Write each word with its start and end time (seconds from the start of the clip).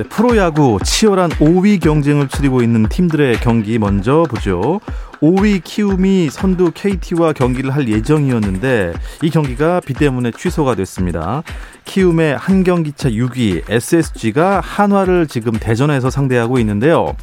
네, 0.00 0.08
프로야구 0.08 0.78
치열한 0.82 1.28
5위 1.32 1.78
경쟁을 1.78 2.28
치르고 2.28 2.62
있는 2.62 2.88
팀들의 2.88 3.38
경기 3.40 3.78
먼저 3.78 4.24
보죠. 4.30 4.80
5위 5.20 5.62
키움이 5.62 6.30
선두 6.30 6.72
KT와 6.74 7.34
경기를 7.34 7.74
할 7.74 7.86
예정이었는데 7.86 8.94
이 9.20 9.28
경기가 9.28 9.80
비 9.80 9.92
때문에 9.92 10.30
취소가 10.30 10.74
됐습니다. 10.74 11.42
키움의 11.84 12.38
한 12.38 12.64
경기차 12.64 13.10
6위 13.10 13.70
SSG가 13.70 14.60
한화를 14.60 15.26
지금 15.26 15.52
대전에서 15.52 16.08
상대하고 16.08 16.58
있는데요. 16.60 17.14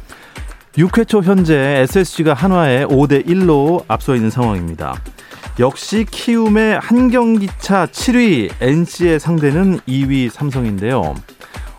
6회 0.74 1.08
초 1.08 1.20
현재 1.20 1.56
SSG가 1.56 2.32
한화에 2.32 2.84
5대 2.84 3.26
1로 3.26 3.82
앞서 3.88 4.14
있는 4.14 4.30
상황입니다. 4.30 4.94
역시 5.58 6.06
키움의 6.08 6.78
한 6.78 7.10
경기차 7.10 7.86
7위 7.86 8.52
NC의 8.60 9.18
상대는 9.18 9.80
2위 9.80 10.30
삼성인데요. 10.30 11.16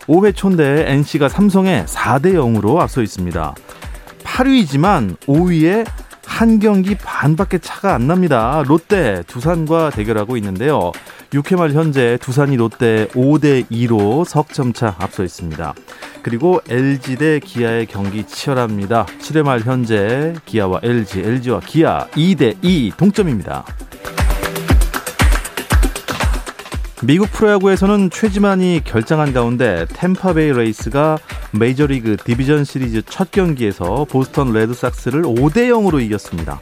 5회 0.09 0.35
초인데 0.35 0.91
NC가 0.91 1.29
삼성에 1.29 1.85
4대 1.85 2.33
0으로 2.33 2.79
앞서 2.79 3.03
있습니다. 3.03 3.53
8위지만 4.23 5.15
5위에 5.19 5.85
한 6.25 6.59
경기 6.59 6.95
반밖에 6.95 7.59
차가 7.59 7.93
안 7.93 8.07
납니다. 8.07 8.63
롯데 8.65 9.23
두산과 9.27 9.91
대결하고 9.91 10.35
있는데요. 10.37 10.91
6회 11.31 11.57
말 11.57 11.73
현재 11.73 12.17
두산이 12.21 12.57
롯데 12.57 13.07
5대 13.09 13.69
2로 13.69 14.25
석점차 14.25 14.95
앞서 14.97 15.23
있습니다. 15.23 15.75
그리고 16.23 16.59
LG 16.67 17.15
대 17.17 17.39
기아의 17.39 17.85
경기 17.85 18.25
치열합니다. 18.25 19.05
7회 19.05 19.43
말 19.43 19.59
현재 19.59 20.33
기아와 20.45 20.79
LG, 20.81 21.19
LG와 21.19 21.59
기아 21.59 22.07
2대 22.07 22.57
2 22.63 22.93
동점입니다. 22.97 23.63
미국 27.01 27.31
프로야구에서는 27.31 28.09
최지만이 28.09 28.81
결장한 28.83 29.31
가운데 29.31 29.85
탬파베이 29.93 30.51
레이스가 30.51 31.17
메이저리그 31.51 32.17
디비전 32.17 32.65
시리즈 32.65 33.01
첫 33.03 33.31
경기에서 33.31 34.05
보스턴 34.09 34.51
레드삭스를 34.51 35.21
5대 35.21 35.69
0으로 35.69 36.03
이겼습니다. 36.03 36.59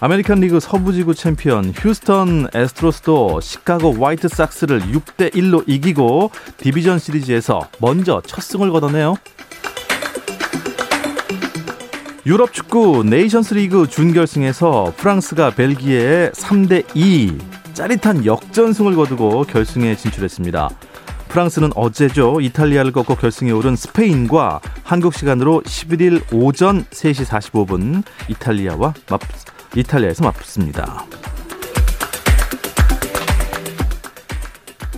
아메리칸 0.00 0.40
리그 0.40 0.60
서부지구 0.60 1.14
챔피언 1.14 1.72
휴스턴 1.74 2.48
애스트로스도 2.52 3.40
시카고 3.40 4.04
화이트삭스를 4.04 4.80
6대 4.80 5.32
1로 5.32 5.64
이기고 5.66 6.30
디비전 6.58 6.98
시리즈에서 6.98 7.68
먼저 7.78 8.20
첫 8.26 8.42
승을 8.42 8.70
거뒀네요. 8.70 9.14
유럽 12.26 12.52
축구 12.52 13.02
네이션스 13.02 13.54
리그 13.54 13.86
준결승에서 13.88 14.92
프랑스가 14.96 15.50
벨기에에 15.50 16.30
3대 16.32 16.84
2 16.94 17.61
짜릿한 17.74 18.26
역전승을 18.26 18.94
거두고 18.96 19.44
결승에 19.44 19.96
진출했습니다. 19.96 20.70
프랑스는 21.28 21.70
어제죠. 21.74 22.40
이탈리아를 22.40 22.92
꺾고 22.92 23.14
결승에 23.14 23.50
오른 23.52 23.74
스페인과 23.74 24.60
한국 24.82 25.14
시간으로 25.14 25.62
11일 25.62 26.22
오전 26.32 26.84
3시 26.84 27.24
45분 27.24 28.02
이탈리아와 28.28 28.92
맞, 29.08 29.20
이탈리아에서 29.74 30.24
맞붙습니다. 30.24 31.06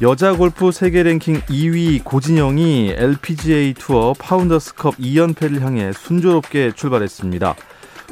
여자 0.03 0.33
골프 0.33 0.73
세계 0.73 1.05
랭킹 1.05 1.43
2위 1.43 2.03
고진영이 2.03 2.95
LPGA 2.97 3.75
투어 3.75 4.13
파운더스컵 4.19 4.97
2연패를 4.97 5.61
향해 5.61 5.93
순조롭게 5.93 6.73
출발했습니다. 6.73 7.55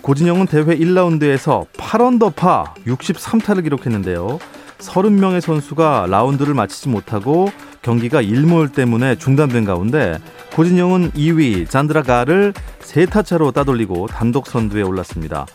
고진영은 0.01 0.47
대회 0.47 0.65
1라운드에서 0.65 1.67
8언더파 1.73 2.75
63타를 2.87 3.65
기록했는데요. 3.65 4.39
30명의 4.83 5.41
선수가 5.41 6.07
라운드를 6.09 6.55
마치지 6.55 6.89
못하고 6.89 7.51
경기가 7.83 8.21
일몰 8.21 8.69
때문에 8.71 9.17
중단된 9.17 9.65
가운데 9.65 10.19
고진영은 10.55 11.13
2위 11.13 11.69
잔드라 11.69 12.17
갈을 12.17 12.53
3타 12.81 13.25
차로 13.25 13.53
따돌리고 13.53 14.07
단독 14.09 14.47
선두에 14.47 14.83
올랐습니다. 14.83 15.47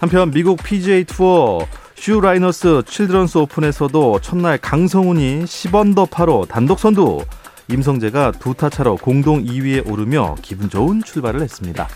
한편 0.00 0.30
미국 0.30 0.62
PGA 0.62 1.04
투어 1.04 1.60
슈라이너스 1.94 2.82
칠드런스 2.86 3.38
오픈에서도 3.38 4.20
첫날 4.20 4.58
강성훈이 4.58 5.42
10언더 5.44 6.08
파로 6.10 6.46
단독 6.48 6.78
선두, 6.78 7.24
임성재가 7.68 8.32
두 8.32 8.54
타 8.54 8.70
차로 8.70 8.96
공동 8.96 9.44
2위에 9.44 9.90
오르며 9.90 10.36
기분 10.40 10.70
좋은 10.70 11.02
출발을 11.02 11.42
했습니다. 11.42 11.88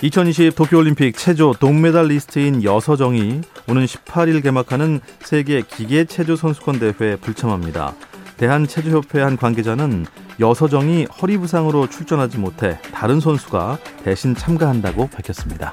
2020 0.00 0.54
도쿄올림픽 0.54 1.16
체조 1.16 1.52
동메달 1.58 2.06
리스트인 2.06 2.62
여서정이 2.62 3.40
오는 3.68 3.84
18일 3.84 4.44
개막하는 4.44 5.00
세계 5.18 5.60
기계 5.62 6.04
체조 6.04 6.36
선수권 6.36 6.78
대회에 6.78 7.16
불참합니다. 7.16 7.94
대한체조협회 8.36 9.20
한 9.20 9.36
관계자는 9.36 10.06
여서정이 10.38 11.06
허리 11.20 11.36
부상으로 11.36 11.88
출전하지 11.88 12.38
못해 12.38 12.78
다른 12.92 13.18
선수가 13.18 13.78
대신 14.04 14.36
참가한다고 14.36 15.08
밝혔습니다. 15.08 15.72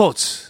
스포츠 0.00 0.49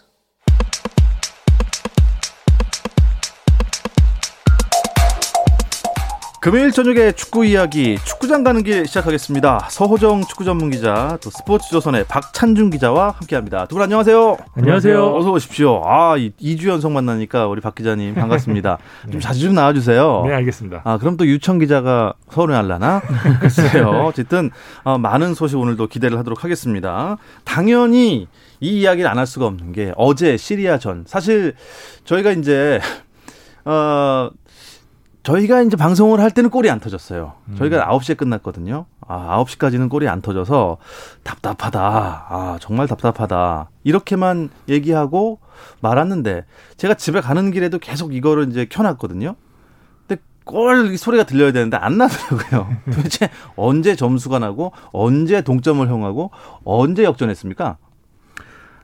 금요일 6.40 6.72
저녁에 6.72 7.12
축구 7.12 7.44
이야기 7.44 7.98
축구장 8.02 8.42
가는 8.42 8.62
길 8.62 8.86
시작하겠습니다. 8.86 9.68
서호정 9.70 10.22
축구 10.24 10.42
전문 10.46 10.70
기자 10.70 11.18
또 11.22 11.28
스포츠 11.28 11.68
조선의 11.68 12.04
박찬준 12.08 12.70
기자와 12.70 13.10
함께합니다. 13.18 13.66
두 13.66 13.74
분 13.74 13.82
안녕하세요. 13.82 14.38
안녕하세요. 14.56 15.16
어서 15.16 15.32
오십시오. 15.32 15.82
아 15.84 16.16
2주 16.16 16.68
연속 16.68 16.92
만나니까 16.92 17.46
우리 17.46 17.60
박 17.60 17.74
기자님 17.74 18.14
반갑습니다. 18.14 18.78
네. 19.04 19.12
좀 19.12 19.20
자주 19.20 19.40
좀 19.40 19.54
나와주세요. 19.54 20.22
네 20.28 20.32
알겠습니다. 20.32 20.80
아 20.84 20.96
그럼 20.96 21.18
또 21.18 21.26
유청 21.26 21.58
기자가 21.58 22.14
서울에 22.30 22.54
할라나? 22.54 23.02
글쎄요. 23.40 24.04
어쨌든 24.06 24.50
어, 24.82 24.96
많은 24.96 25.34
소식 25.34 25.58
오늘도 25.58 25.88
기대를 25.88 26.16
하도록 26.20 26.42
하겠습니다. 26.42 27.18
당연히 27.44 28.28
이 28.60 28.80
이야기를 28.80 29.10
안 29.10 29.18
할 29.18 29.26
수가 29.26 29.44
없는 29.44 29.72
게 29.72 29.92
어제 29.98 30.38
시리아 30.38 30.78
전 30.78 31.04
사실 31.06 31.52
저희가 32.06 32.30
이제 32.30 32.80
어 33.66 34.30
저희가 35.22 35.62
이제 35.62 35.76
방송을 35.76 36.20
할 36.20 36.30
때는 36.30 36.50
골이 36.50 36.70
안 36.70 36.80
터졌어요. 36.80 37.34
음. 37.48 37.54
저희가 37.56 37.86
9시에 37.86 38.16
끝났거든요. 38.16 38.86
아, 39.06 39.42
9시까지는 39.44 39.90
골이 39.90 40.08
안 40.08 40.22
터져서 40.22 40.78
답답하다. 41.24 41.80
아, 42.28 42.58
정말 42.60 42.86
답답하다. 42.86 43.70
이렇게만 43.84 44.50
얘기하고 44.68 45.40
말았는데 45.80 46.44
제가 46.76 46.94
집에 46.94 47.20
가는 47.20 47.50
길에도 47.50 47.78
계속 47.78 48.14
이거를 48.14 48.48
이제 48.50 48.66
켜놨거든요. 48.70 49.34
근데 50.06 50.22
골 50.44 50.96
소리가 50.96 51.24
들려야 51.24 51.52
되는데 51.52 51.76
안 51.76 51.98
나더라고요. 51.98 52.68
도대체 52.92 53.28
언제 53.56 53.94
점수가 53.96 54.38
나고 54.38 54.72
언제 54.92 55.42
동점을 55.42 55.86
형하고 55.86 56.30
언제 56.64 57.04
역전했습니까? 57.04 57.76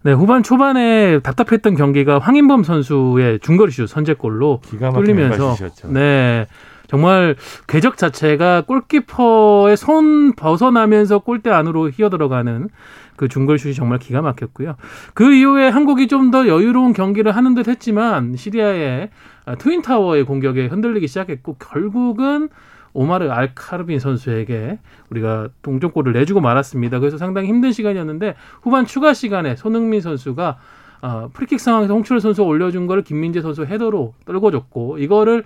네, 0.06 0.12
후반 0.12 0.44
초반에 0.44 1.18
답답했던 1.18 1.74
경기가 1.74 2.20
황인범 2.20 2.62
선수의 2.62 3.40
중거리 3.40 3.72
슛 3.72 3.88
선제골로 3.88 4.60
뚫리면서 4.94 5.56
네. 5.88 6.46
정말 6.86 7.34
궤적 7.66 7.96
자체가 7.96 8.60
골키퍼의 8.68 9.76
손 9.76 10.32
벗어나면서 10.36 11.18
골대 11.18 11.50
안으로 11.50 11.88
휘어 11.88 12.08
들어가는 12.08 12.68
그 13.16 13.26
중거리 13.26 13.58
슛이 13.58 13.74
정말 13.74 13.98
기가 13.98 14.22
막혔고요. 14.22 14.76
그 15.12 15.32
이후에 15.34 15.70
한국이 15.70 16.06
좀 16.06 16.30
더 16.30 16.46
여유로운 16.46 16.92
경기를 16.92 17.34
하는 17.34 17.56
듯 17.56 17.66
했지만 17.66 18.36
시리아의 18.36 19.10
트윈타워의 19.58 20.22
공격에 20.24 20.66
흔들리기 20.66 21.08
시작했고 21.08 21.54
결국은 21.54 22.48
오마르 22.96 23.28
알카르빈 23.30 23.98
선수에게 23.98 24.78
우리가 25.10 25.50
동점골을 25.62 26.14
내주고 26.14 26.40
말았습니다. 26.40 26.98
그래서 26.98 27.18
상당히 27.18 27.48
힘든 27.48 27.72
시간이었는데 27.72 28.34
후반 28.62 28.86
추가 28.86 29.12
시간에 29.12 29.54
손흥민 29.54 30.00
선수가 30.00 30.58
어, 31.02 31.30
프리킥 31.32 31.60
상황에서 31.60 31.92
홍철 31.92 32.20
선수 32.20 32.42
올려준 32.42 32.86
거를 32.86 33.02
김민재 33.04 33.42
선수 33.42 33.64
헤더로 33.64 34.14
떨궈줬고 34.24 34.98
이거를 34.98 35.44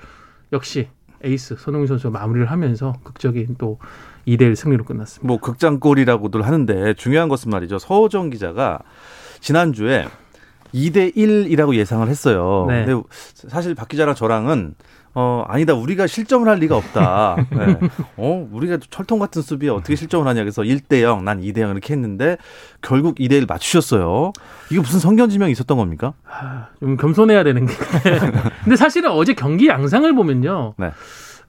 역시 0.52 0.88
에이스 1.22 1.56
손흥민 1.56 1.88
선수가 1.88 2.16
마무리를 2.18 2.50
하면서 2.50 2.94
극적인 3.02 3.56
또 3.58 3.78
2대1 4.26 4.54
승리로 4.54 4.84
끝났습니다. 4.84 5.26
뭐 5.26 5.38
극장골이라고들 5.38 6.42
하는데 6.42 6.94
중요한 6.94 7.28
것은 7.28 7.50
말이죠. 7.50 7.78
서호정 7.78 8.30
기자가 8.30 8.78
지난주에 9.40 10.06
2대 10.72 11.14
1이라고 11.16 11.74
예상을 11.74 12.06
했어요. 12.08 12.66
네. 12.68 12.84
근데 12.84 13.02
사실 13.34 13.74
박 13.74 13.88
기자랑 13.88 14.14
저랑은 14.14 14.74
어, 15.14 15.44
아니다. 15.48 15.74
우리가 15.74 16.06
실점을 16.06 16.48
할 16.48 16.58
리가 16.58 16.76
없다. 16.76 17.36
네. 17.50 17.78
어, 18.16 18.48
우리가 18.52 18.78
철통 18.90 19.18
같은 19.18 19.42
수비에 19.42 19.68
어떻게 19.68 19.96
실점을 19.96 20.26
하냐. 20.26 20.40
그래서 20.42 20.62
1대 20.62 21.02
0, 21.02 21.24
난 21.24 21.40
2대 21.40 21.60
0 21.60 21.70
이렇게 21.72 21.94
했는데 21.94 22.36
결국 22.80 23.16
2대 23.16 23.32
1 23.32 23.46
맞추셨어요. 23.46 24.32
이거 24.70 24.82
무슨 24.82 25.00
성견지명이 25.00 25.52
있었던 25.52 25.76
겁니까? 25.76 26.14
아, 26.28 26.68
좀 26.78 26.96
겸손해야 26.96 27.42
되는 27.42 27.66
게. 27.66 27.74
근데 28.64 28.76
사실은 28.76 29.10
어제 29.10 29.34
경기 29.34 29.68
양상을 29.68 30.12
보면요. 30.14 30.74
네. 30.76 30.90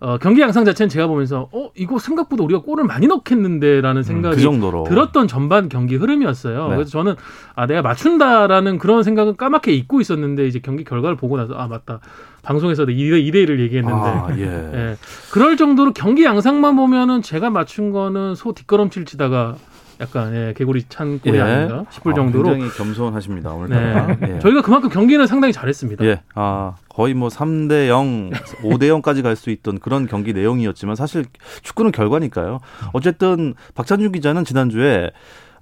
어, 0.02 0.18
경기 0.18 0.42
양상 0.42 0.66
자체는 0.66 0.90
제가 0.90 1.06
보면서 1.06 1.48
어 1.52 1.70
이거 1.76 2.00
생각보다 2.00 2.44
우리가 2.44 2.62
골을 2.62 2.86
많이 2.86 3.06
넣겠는데라는 3.06 4.02
생각이 4.02 4.44
음, 4.48 4.60
그 4.60 4.90
들었던 4.90 5.28
전반 5.28 5.70
경기 5.70 5.96
흐름이었어요. 5.96 6.70
네. 6.70 6.76
그래서 6.76 6.90
저는 6.90 7.16
아 7.54 7.68
내가 7.68 7.84
맞춘다라는 7.84 8.80
그런 8.80 9.04
생각은 9.04 9.38
까맣게 9.38 9.72
잊고 9.72 10.02
있었는데 10.02 10.48
이제 10.48 10.60
경기 10.60 10.84
결과를 10.84 11.18
보고 11.18 11.38
나서 11.38 11.54
아 11.54 11.68
맞다 11.68 12.00
방송에서도 12.42 12.92
2대, 12.92 13.24
2대 13.30 13.46
1을 13.46 13.60
얘기했는데 13.60 14.02
아, 14.02 14.28
예. 14.38 14.42
예. 14.74 14.98
그럴 15.32 15.56
정도로 15.56 15.94
경기 15.94 16.26
양상만 16.26 16.76
보면은 16.76 17.22
제가 17.22 17.52
맞춘 17.52 17.92
거는 17.92 18.34
소 18.34 18.54
뒷걸음질 18.54 19.06
치다가 19.06 19.56
약간 20.02 20.34
예, 20.36 20.54
개구리 20.58 20.84
찬 20.90 21.20
꼴이 21.20 21.38
예. 21.38 21.42
아닌가 21.42 21.86
싶을 21.92 22.12
아, 22.12 22.16
정도로 22.16 22.50
굉장히 22.50 22.72
겸손하십니다 22.74 23.52
오늘따라. 23.54 24.08
네. 24.20 24.36
예. 24.36 24.40
저희가 24.40 24.62
그만큼 24.64 24.90
경기는 24.90 25.26
상당히 25.28 25.54
잘했습니다. 25.54 26.04
예, 26.06 26.22
아 26.36 26.76
거의 26.90 27.14
뭐 27.14 27.30
3대 27.30 27.88
0, 27.88 28.32
5대 28.32 29.02
0까지 29.02 29.22
갈 29.24 29.36
수 29.36 29.50
있던 29.52 29.80
그런 29.80 30.08
경기 30.08 30.34
내용이었지만 30.34 30.96
사실 30.96 31.26
축구는 31.62 31.92
결과니까요. 31.92 32.60
어쨌든 32.94 33.54
박찬준 33.76 34.12
기자는 34.12 34.44
지난주에 34.44 35.12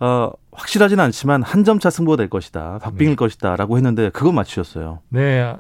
어, 0.01 0.31
확실하지는 0.53 1.03
않지만 1.05 1.43
한 1.43 1.63
점 1.65 1.77
차 1.79 1.89
승부가 1.89 2.15
될 2.17 2.29
것이다, 2.29 2.79
박빙일 2.81 3.11
네. 3.11 3.15
것이다라고 3.15 3.75
했는데 3.77 4.09
그건 4.09 4.35
맞추셨어요. 4.35 4.99
네, 5.09 5.53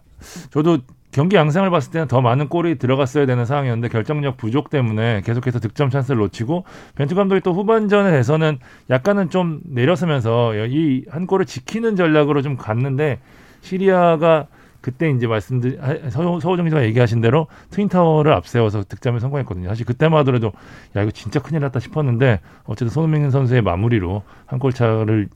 저도 0.51 0.79
경기 1.11 1.35
양상을 1.37 1.67
봤을 1.71 1.91
때는 1.91 2.07
더 2.07 2.21
많은 2.21 2.49
골이 2.49 2.77
들어갔어야 2.77 3.25
되는 3.25 3.43
상황이었는데 3.45 3.89
결정력 3.89 4.37
부족 4.37 4.69
때문에 4.69 5.21
계속해서 5.25 5.59
득점 5.59 5.89
찬스를 5.89 6.19
놓치고 6.19 6.65
벤투 6.95 7.15
감독이 7.15 7.41
또 7.41 7.53
후반전에 7.53 8.11
대해서는 8.11 8.59
약간은 8.89 9.29
좀 9.29 9.61
내려서면서 9.65 10.53
이 10.67 11.05
한 11.09 11.25
골을 11.25 11.45
지키는 11.45 11.95
전략으로 11.95 12.41
좀 12.41 12.57
갔는데 12.57 13.19
시리아가 13.61 14.47
그때 14.81 15.09
이제 15.09 15.27
말씀드 15.27 15.77
서호정 16.11 16.63
기자가 16.65 16.83
얘기하신 16.85 17.19
대로 17.19 17.47
트윈타워를 17.71 18.31
앞세워서 18.31 18.83
득점에 18.83 19.19
성공했거든요. 19.19 19.67
사실 19.67 19.85
그때만 19.85 20.19
하더라도 20.19 20.53
야 20.95 21.01
이거 21.01 21.11
진짜 21.11 21.41
큰일 21.41 21.61
났다 21.61 21.79
싶었는데 21.81 22.39
어쨌든 22.65 22.89
손흥민 22.89 23.29
선수의 23.31 23.61
마무리로 23.61 24.23
한 24.45 24.59
골 24.59 24.71
차를 24.71 25.27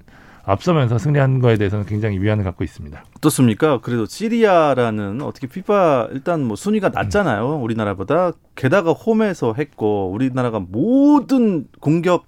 앞서면서 0.45 0.97
승리한 0.97 1.39
거에 1.39 1.57
대해서는 1.57 1.85
굉장히 1.85 2.19
위안을 2.19 2.43
갖고 2.43 2.63
있습니다. 2.63 3.03
어떻습니까? 3.17 3.79
그래도 3.81 4.05
시리아라는 4.05 5.21
어떻게 5.21 5.47
피파 5.47 6.09
일단 6.11 6.43
뭐 6.43 6.55
순위가 6.57 6.89
낮잖아요. 6.89 7.59
우리나라보다 7.61 8.31
게다가 8.55 8.91
홈에서 8.91 9.53
했고 9.57 10.11
우리나라가 10.11 10.59
모든 10.59 11.67
공격 11.79 12.25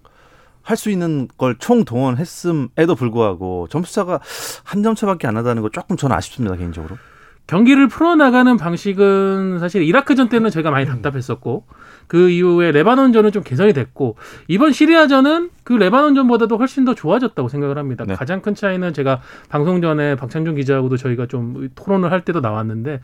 할 0.64 0.78
수 0.78 0.90
있는 0.90 1.28
걸 1.38 1.56
총 1.60 1.84
동원했음에도 1.86 2.96
불구하고 2.96 3.68
점수차가 3.70 4.20
한 4.64 4.82
점 4.82 4.96
차밖에 4.96 5.28
안 5.28 5.38
하다는 5.38 5.62
거 5.62 5.70
조금 5.70 5.96
저는 5.98 6.16
아쉽습니다 6.16 6.56
개인적으로. 6.56 6.98
경기를 7.48 7.88
풀어나가는 7.88 8.58
방식은 8.58 9.60
사실 9.60 9.84
이라크전 9.84 10.30
때는 10.30 10.50
저희가 10.50 10.72
많이 10.72 10.86
답답했었고 10.88 11.66
그 12.08 12.30
이후에 12.30 12.72
레바논전은 12.72 13.32
좀 13.32 13.44
개선이 13.44 13.74
됐고 13.74 14.16
이번 14.48 14.72
시리아전은 14.72 15.52
그 15.64 15.74
레바논전보다도 15.74 16.58
훨씬 16.58 16.86
더 16.86 16.96
좋아졌다고 16.96 17.48
생각을 17.48 17.78
합니다. 17.78 18.04
네. 18.08 18.16
가장 18.16 18.42
큰 18.42 18.56
차이는 18.56 18.94
제가 18.94 19.22
방송 19.50 19.82
전에 19.82 20.16
박찬준 20.16 20.56
기자하고도 20.56 20.98
저희가 20.98 21.28
좀 21.28 21.70
토론을 21.76 22.12
할 22.12 22.22
때도 22.22 22.40
나왔는데 22.42 23.02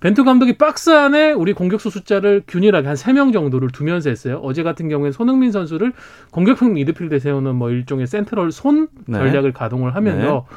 벤투 0.00 0.24
감독이 0.24 0.56
박스 0.56 0.90
안에 0.90 1.32
우리 1.32 1.52
공격수 1.52 1.90
숫자를 1.90 2.42
균일하게 2.46 2.86
한 2.86 2.96
세 2.96 3.12
명 3.12 3.32
정도를 3.32 3.68
두면서 3.70 4.08
했어요. 4.10 4.40
어제 4.44 4.62
같은 4.62 4.88
경우에 4.88 5.10
손흥민 5.10 5.50
선수를 5.50 5.92
공격형 6.30 6.74
미드필드에 6.74 7.18
세우는 7.18 7.56
뭐 7.56 7.70
일종의 7.70 8.06
센트럴 8.06 8.52
손 8.52 8.88
네. 9.06 9.18
전략을 9.18 9.52
가동을 9.52 9.94
하면서 9.96 10.46
네. 10.48 10.56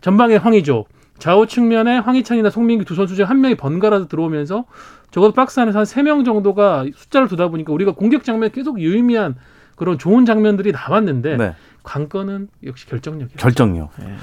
전방에 0.00 0.36
황의조, 0.36 0.86
좌우 1.20 1.46
측면에 1.46 1.98
황희찬이나 1.98 2.50
송민기 2.50 2.84
두 2.84 2.94
선수 2.96 3.14
중 3.14 3.24
한 3.26 3.40
명이 3.40 3.54
번갈아서 3.54 4.08
들어오면서 4.08 4.64
적어도 5.12 5.32
박스 5.32 5.60
안에서 5.60 5.78
한 5.78 5.84
세 5.86 6.02
명 6.02 6.24
정도가 6.24 6.86
숫자를 6.94 7.28
두다 7.28 7.48
보니까 7.48 7.72
우리가 7.72 7.92
공격 7.92 8.24
장면에 8.24 8.50
계속 8.50 8.80
유의미한 8.80 9.36
그런 9.76 9.98
좋은 9.98 10.24
장면들이 10.26 10.72
나왔는데 10.72 11.36
네. 11.36 11.54
관건은 11.82 12.48
역시 12.64 12.86
결정력이에요. 12.86 13.36
결정력. 13.38 13.90
네. 13.98 14.16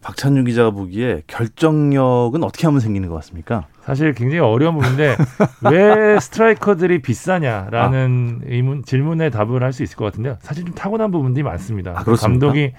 박찬윤 0.00 0.44
기자가 0.44 0.70
보기에 0.70 1.22
결정력은 1.26 2.42
어떻게 2.42 2.66
하면 2.66 2.80
생기는 2.80 3.08
것 3.08 3.16
같습니까? 3.16 3.66
사실 3.82 4.14
굉장히 4.14 4.38
어려운 4.40 4.74
부분인데 4.76 5.16
왜 5.70 6.18
스트라이커들이 6.20 7.02
비싸냐라는 7.02 8.40
아. 8.42 8.46
의문 8.48 8.84
질문에 8.84 9.28
답을 9.30 9.62
할 9.62 9.72
수 9.72 9.82
있을 9.82 9.96
것 9.96 10.04
같은데요. 10.06 10.36
사실 10.40 10.64
좀 10.64 10.74
타고난 10.74 11.10
부분들이 11.10 11.42
많습니다. 11.42 11.92
아, 11.96 12.04
감독이 12.04 12.72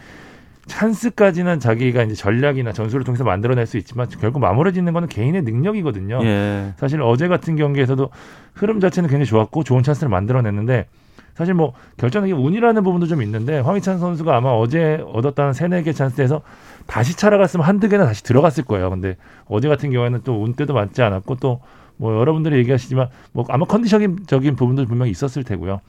찬스까지는 0.68 1.60
자기가 1.60 2.04
이제 2.04 2.16
전략이나 2.16 2.74
전술을 2.74 3.04
통해서 3.04 3.24
만들어낼 3.24 3.66
수 3.66 3.78
있지만 3.78 4.08
결국 4.22 4.40
마무리 4.40 4.72
짓는 4.74 4.94
거는 4.94 5.08
개인의 5.08 5.42
능력이거든요. 5.44 6.20
예. 6.24 6.74
사실 6.78 7.02
어제 7.02 7.28
같은 7.28 7.56
경기에서도 7.56 8.10
흐름 8.54 8.80
자체는 8.80 9.10
굉장히 9.10 9.26
좋았고 9.26 9.64
좋은 9.64 9.84
찬스를 9.84 10.10
만들어냈는데 10.10 10.88
사실 11.34 11.54
뭐 11.54 11.74
결정적인 11.98 12.36
운이라는 12.36 12.84
부분도 12.84 13.08
좀 13.08 13.22
있는데 13.22 13.60
황희찬 13.60 14.00
선수가 14.00 14.36
아마 14.36 14.50
어제 14.50 15.04
얻었다는 15.14 15.54
세네 15.54 15.84
개 15.84 15.94
찬스에서 15.94 16.42
다시 16.86 17.16
차라갔으면 17.16 17.66
한두 17.66 17.88
개나 17.88 18.06
다시 18.06 18.24
들어갔을 18.24 18.66
거예요. 18.66 18.90
근데 18.90 19.16
어제 19.48 19.68
같은 19.70 19.92
경우에는 19.92 20.22
또 20.24 20.40
운 20.42 20.54
때도 20.54 20.74
맞지 20.74 21.02
않았고 21.02 21.36
또 21.36 21.62
뭐 22.00 22.18
여러분들이 22.18 22.56
얘기하시지만 22.60 23.10
뭐 23.34 23.46
아마 23.50 23.66
컨디션적인 23.66 24.56
부분도 24.56 24.86
분명히 24.86 25.12
있었을 25.12 25.44
테고요. 25.44 25.82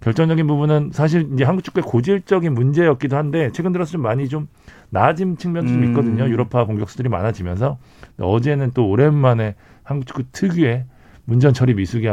결정적인 0.00 0.46
부분은 0.46 0.90
사실 0.92 1.28
이제 1.32 1.44
한국 1.44 1.62
축구의 1.62 1.84
고질적인 1.84 2.54
문제였기도 2.54 3.16
한데 3.16 3.50
최근 3.52 3.72
들어서 3.72 3.92
좀 3.92 4.02
많이 4.02 4.28
좀 4.28 4.48
나아진 4.90 5.36
측면도 5.36 5.68
좀 5.68 5.82
음. 5.82 5.88
있거든요. 5.88 6.24
음. 6.24 6.30
유럽파 6.30 6.64
공격수들이 6.64 7.08
많아지면서 7.08 7.78
어제는 8.20 8.72
또 8.74 8.88
오랜만에 8.88 9.54
한국 9.82 10.06
축구 10.06 10.24
특유의 10.32 10.84
문전 11.24 11.54
처리 11.54 11.74
미숙이 11.74 12.06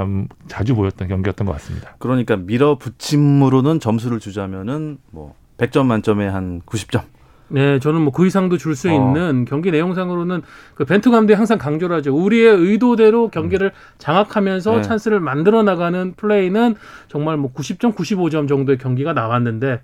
자주 0.47 0.75
보였던 0.75 1.07
경기였던 1.07 1.45
것 1.45 1.53
같습니다. 1.53 1.95
그러니까 1.99 2.35
밀어붙임으로는 2.35 3.79
점수를 3.79 4.19
주자면은 4.19 4.97
뭐 5.11 5.35
100점 5.57 5.85
만점에 5.85 6.27
한 6.27 6.61
90점. 6.61 7.03
네, 7.53 7.77
저는 7.79 8.01
뭐 8.01 8.11
그 8.13 8.25
이상도 8.25 8.57
줄수 8.57 8.89
어. 8.89 8.93
있는 8.93 9.45
경기 9.45 9.69
내용상으로는 9.69 10.41
그 10.73 10.85
벤투 10.85 11.11
감독이 11.11 11.35
항상 11.35 11.57
강조를 11.59 11.95
하죠. 11.97 12.15
우리의 12.15 12.55
의도대로 12.55 13.29
경기를 13.29 13.67
음. 13.67 13.95
장악하면서 13.99 14.75
네. 14.77 14.81
찬스를 14.81 15.19
만들어 15.19 15.61
나가는 15.61 16.13
플레이는 16.17 16.75
정말 17.07 17.37
뭐 17.37 17.53
90점, 17.53 17.95
95점 17.95 18.47
정도의 18.47 18.79
경기가 18.79 19.13
나왔는데 19.13 19.81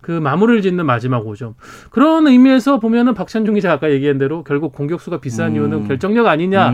그 0.00 0.12
마무리를 0.12 0.62
짓는 0.62 0.86
마지막 0.86 1.24
5점. 1.24 1.54
그런 1.90 2.26
의미에서 2.26 2.80
보면은 2.80 3.12
박찬준 3.12 3.54
기자 3.54 3.72
아까 3.72 3.90
얘기한 3.90 4.16
대로 4.16 4.42
결국 4.44 4.72
공격수가 4.72 5.20
비싼 5.20 5.50
음. 5.50 5.56
이유는 5.56 5.88
결정력 5.88 6.26
아니냐라고 6.26 6.72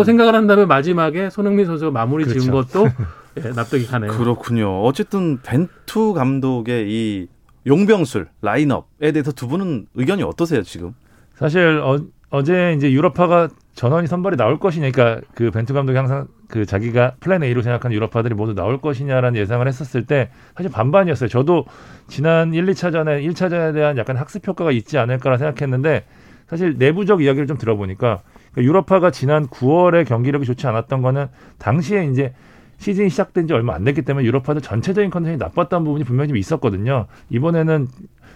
음. 0.00 0.04
생각을 0.04 0.36
한다면 0.36 0.68
마지막에 0.68 1.30
손흥민 1.30 1.66
선수가 1.66 1.90
마무리 1.90 2.24
그렇죠. 2.24 2.40
지은 2.40 2.52
것도 2.52 2.88
예, 3.44 3.50
납득이 3.50 3.86
가네요. 3.86 4.12
그렇군요. 4.12 4.82
어쨌든 4.82 5.40
벤투 5.42 6.12
감독의 6.14 6.88
이 6.88 7.26
용병술 7.66 8.28
라인업에 8.42 9.12
대해서 9.12 9.32
두 9.32 9.48
분은 9.48 9.86
의견이 9.94 10.22
어떠세요 10.22 10.62
지금? 10.62 10.94
사실 11.34 11.80
어, 11.80 11.98
어제 12.30 12.74
이제 12.76 12.90
유럽파가 12.92 13.48
전원이 13.74 14.06
선발이 14.06 14.36
나올 14.36 14.58
것이니까 14.58 15.20
그 15.34 15.50
벤투 15.50 15.74
감독이 15.74 15.96
항상 15.96 16.26
그 16.48 16.66
자기가 16.66 17.14
플랜 17.20 17.42
A로 17.42 17.62
생각하는 17.62 17.94
유럽파들이 17.94 18.34
모두 18.34 18.54
나올 18.54 18.80
것이냐라는 18.80 19.38
예상을 19.38 19.66
했었을 19.66 20.06
때 20.06 20.30
사실 20.56 20.70
반반이었어요. 20.70 21.28
저도 21.28 21.64
지난 22.06 22.54
1, 22.54 22.66
2차전에 22.66 23.28
1차전에 23.28 23.74
대한 23.74 23.98
약간 23.98 24.16
학습 24.16 24.46
효과가 24.46 24.70
있지 24.70 24.98
않을까라 24.98 25.38
생각했는데 25.38 26.04
사실 26.46 26.76
내부적 26.78 27.22
이야기를 27.22 27.46
좀 27.46 27.58
들어보니까 27.58 28.22
그러니까 28.52 28.62
유럽파가 28.62 29.10
지난 29.10 29.46
9월에 29.48 30.06
경기력이 30.06 30.44
좋지 30.44 30.66
않았던 30.66 31.02
거는 31.02 31.26
당시에 31.58 32.06
이제 32.06 32.32
시즌이 32.78 33.10
시작된 33.10 33.46
지 33.46 33.54
얼마 33.54 33.74
안 33.74 33.84
됐기 33.84 34.02
때문에 34.02 34.26
유럽파들 34.26 34.62
전체적인 34.62 35.10
컨디션이 35.10 35.38
나빴다는 35.38 35.84
부분이 35.84 36.04
분명히 36.04 36.28
좀 36.28 36.36
있었거든요. 36.36 37.06
이번에는 37.30 37.88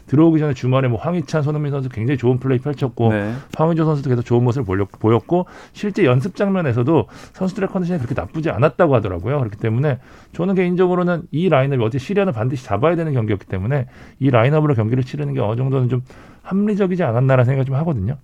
들어오기 0.08 0.38
전에 0.40 0.54
주말에 0.54 0.88
뭐 0.88 0.98
황희찬, 0.98 1.42
손흥민 1.42 1.70
선수 1.70 1.88
굉장히 1.88 2.18
좋은 2.18 2.38
플레이 2.38 2.58
펼쳤고 2.58 3.12
네. 3.12 3.34
황의조 3.54 3.84
선수도 3.84 4.08
계속 4.10 4.22
좋은 4.22 4.42
모습을 4.42 4.86
보였고 4.98 5.46
실제 5.72 6.04
연습 6.04 6.34
장면에서도 6.34 7.06
선수들의 7.34 7.68
컨디션이 7.68 8.00
그렇게 8.00 8.18
나쁘지 8.18 8.50
않았다고 8.50 8.94
하더라고요. 8.96 9.38
그렇기 9.38 9.58
때문에 9.58 9.98
저는 10.32 10.54
개인적으로는 10.54 11.22
이 11.30 11.48
라인업이 11.48 11.84
어제 11.84 11.98
시리아는 11.98 12.32
반드시 12.32 12.64
잡아야 12.64 12.96
되는 12.96 13.12
경기였기 13.12 13.46
때문에 13.46 13.86
이 14.18 14.30
라인업으로 14.30 14.74
경기를 14.74 15.04
치르는 15.04 15.34
게 15.34 15.40
어느 15.40 15.56
정도는 15.56 15.88
좀 15.88 16.02
합리적이지 16.42 17.02
않았나라는 17.02 17.44
생각이 17.44 17.66
좀 17.66 17.76
하거든요. 17.76 18.16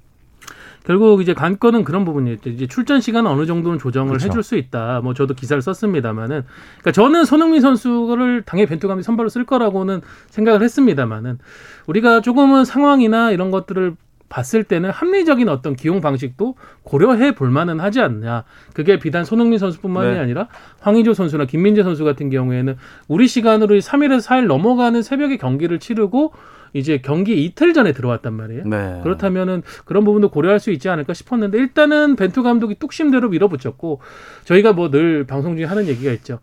결국 0.85 1.23
이제 1.23 1.33
관건은 1.33 1.83
그런 1.85 2.05
부분이었죠. 2.05 2.51
이제 2.51 2.67
출전 2.67 3.01
시간은 3.01 3.31
어느 3.31 3.47
정도는 3.47 3.79
조정을 3.79 4.09
그렇죠. 4.09 4.29
해줄 4.29 4.43
수 4.43 4.57
있다. 4.57 5.01
뭐 5.03 5.15
저도 5.15 5.35
기사를 5.35 5.61
썼습니다만은, 5.61 6.43
그러니까 6.81 6.93
저는 6.93 7.25
손흥민 7.25 7.61
선수를 7.63 8.43
당연히 8.43 8.69
벤투감이 8.69 9.03
선발로 9.03 9.31
쓸 9.31 9.45
거라고는 9.45 10.03
생각을 10.29 10.63
했습니다만은 10.63 11.39
우리가 11.87 12.21
조금은 12.21 12.65
상황이나 12.65 13.31
이런 13.31 13.51
것들을 13.51 13.97
봤을 14.29 14.65
때는 14.65 14.91
합리적인 14.91 15.49
어떤 15.49 15.77
기용 15.77 16.01
방식도 16.01 16.57
고려해 16.83 17.35
볼 17.35 17.51
만은 17.51 17.79
하지 17.79 18.01
않냐. 18.01 18.45
그게 18.75 18.99
비단 18.99 19.25
손흥민 19.25 19.59
선수뿐만이 19.59 20.15
네. 20.15 20.19
아니라 20.19 20.49
황의조 20.81 21.15
선수나 21.15 21.45
김민재 21.45 21.83
선수 21.83 22.05
같은 22.05 22.31
경우에는 22.31 22.77
우리 23.07 23.29
시간으로 23.29 23.77
3일에서 23.77 24.27
4일 24.27 24.47
넘어가는 24.47 25.03
새벽에 25.03 25.37
경기를 25.37 25.79
치르고 25.79 26.33
이제 26.75 26.99
경기 27.03 27.45
이틀 27.45 27.73
전에 27.73 27.93
들어왔단 27.93 28.35
말이에요. 28.35 28.65
네. 28.67 29.01
그렇다면은 29.03 29.63
그런 29.85 30.05
부분도 30.05 30.29
고려할 30.31 30.61
수 30.61 30.71
있지 30.71 30.89
않을까 30.89 31.15
싶었는데 31.15 31.57
일단은 31.57 32.17
벤투 32.17 32.43
감독이 32.43 32.75
뚝심대로 32.75 33.31
밀어붙였고 33.31 34.01
저희가 34.45 34.73
뭐 34.73 34.91
늘 34.91 35.25
방송 35.25 35.57
중에 35.57 35.65
하는 35.65 35.87
얘기가 35.87 36.13
있죠. 36.13 36.39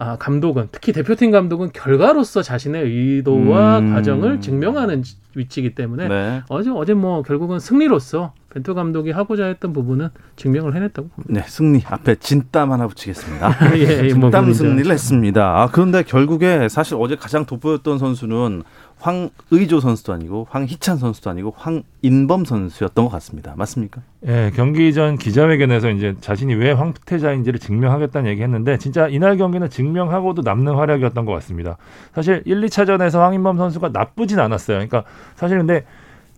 아, 0.00 0.16
감독은 0.16 0.68
특히 0.70 0.92
대표팀 0.92 1.32
감독은 1.32 1.70
결과로서 1.72 2.40
자신의 2.40 2.84
의도와 2.84 3.80
음. 3.80 3.94
과정을 3.94 4.40
증명하는 4.40 5.02
위치이기 5.34 5.74
때문에 5.74 6.06
네. 6.08 6.42
어제 6.48 6.70
어제 6.70 6.94
뭐 6.94 7.22
결국은 7.22 7.58
승리로서 7.58 8.32
벤투 8.50 8.74
감독이 8.74 9.10
하고자 9.10 9.46
했던 9.46 9.72
부분은 9.72 10.08
증명을 10.36 10.76
해냈다고 10.76 11.08
봅니다. 11.08 11.40
네, 11.40 11.46
승리 11.48 11.82
앞에 11.84 12.14
진땀 12.14 12.70
하나 12.70 12.86
붙이겠습니다. 12.86 13.56
예, 13.76 13.80
예, 13.80 14.14
뭐 14.14 14.30
진땀 14.30 14.44
뭐 14.44 14.54
승리를 14.54 14.90
했습니다. 14.90 15.62
아, 15.62 15.68
그런데 15.70 16.02
결국에 16.04 16.68
사실 16.68 16.96
어제 16.98 17.16
가장 17.16 17.44
돋보였던 17.44 17.98
선수는 17.98 18.62
황의조 19.00 19.80
선수도 19.80 20.12
아니고 20.12 20.46
황희찬 20.50 20.96
선수도 20.96 21.30
아니고 21.30 21.54
황인범 21.56 22.44
선수였던 22.44 23.04
것 23.04 23.10
같습니다. 23.12 23.54
맞습니까? 23.56 24.02
예, 24.26 24.50
경기 24.54 24.92
전 24.92 25.16
기자회견에서 25.16 25.90
이제 25.90 26.14
자신이 26.20 26.54
왜 26.54 26.72
황태자인지를 26.72 27.60
증명하겠다는 27.60 28.30
얘기했는데 28.30 28.78
진짜 28.78 29.08
이날 29.08 29.36
경기는 29.36 29.68
증명하고도 29.70 30.42
남는 30.42 30.74
활약이었던 30.74 31.24
것 31.24 31.32
같습니다. 31.32 31.76
사실 32.14 32.42
1, 32.44 32.60
2차전에서 32.62 33.20
황인범 33.20 33.56
선수가 33.56 33.90
나쁘진 33.90 34.40
않았어요. 34.40 34.76
그러니까 34.76 35.04
사실 35.36 35.58
근데 35.58 35.84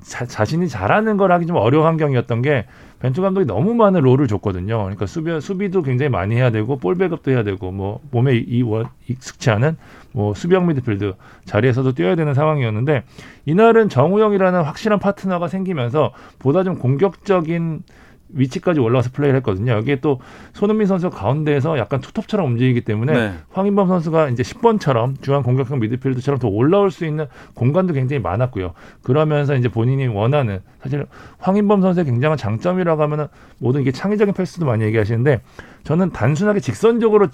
자, 0.02 0.24
자신이 0.24 0.68
잘하는 0.68 1.16
걸 1.16 1.32
하기 1.32 1.46
좀 1.46 1.56
어려운 1.56 1.86
환경이었던 1.86 2.42
게 2.42 2.66
벤투 3.00 3.22
감독이 3.22 3.46
너무 3.46 3.74
많은 3.74 4.00
롤을 4.02 4.28
줬거든요. 4.28 4.78
그러니까 4.78 5.06
수비, 5.06 5.40
수비도 5.40 5.82
굉장히 5.82 6.10
많이 6.10 6.36
해야 6.36 6.50
되고 6.50 6.76
볼 6.76 6.96
백업도 6.96 7.30
해야 7.30 7.42
되고 7.42 7.70
뭐 7.70 8.00
몸에 8.10 8.36
이, 8.36 8.64
익숙치 9.08 9.50
않은 9.50 9.76
뭐 10.12 10.34
수비형 10.34 10.66
미드필드 10.66 11.14
자리에서도 11.46 11.92
뛰어야 11.92 12.14
되는 12.14 12.34
상황이었는데 12.34 13.04
이날은 13.46 13.88
정우영이라는 13.88 14.62
확실한 14.62 14.98
파트너가 14.98 15.48
생기면서 15.48 16.12
보다 16.38 16.62
좀 16.62 16.78
공격적인 16.78 17.82
위치까지 18.32 18.80
올라와서 18.80 19.10
플레이를 19.12 19.36
했거든요. 19.38 19.72
여기에 19.72 19.96
또 19.96 20.20
손흥민 20.52 20.86
선수 20.86 21.10
가운데에서 21.10 21.78
약간 21.78 22.00
투톱처럼 22.00 22.46
움직이기 22.46 22.82
때문에 22.82 23.12
네. 23.12 23.32
황인범 23.50 23.88
선수가 23.88 24.28
이제 24.30 24.42
10번처럼 24.42 25.20
중앙 25.22 25.42
공격형 25.42 25.80
미드필드처럼 25.80 26.38
더 26.38 26.48
올라올 26.48 26.90
수 26.90 27.04
있는 27.04 27.26
공간도 27.54 27.94
굉장히 27.94 28.20
많았고요. 28.22 28.74
그러면서 29.02 29.54
이제 29.54 29.68
본인이 29.68 30.06
원하는 30.06 30.60
사실 30.82 31.06
황인범 31.38 31.82
선수의 31.82 32.06
굉장한 32.06 32.38
장점이라고 32.38 33.02
하면은 33.02 33.26
모든 33.58 33.80
이게 33.82 33.92
창의적인 33.92 34.34
패스도 34.34 34.66
많이 34.66 34.84
얘기하시는데 34.84 35.40
저는 35.84 36.10
단순하게 36.10 36.60
직선적으로 36.60 37.28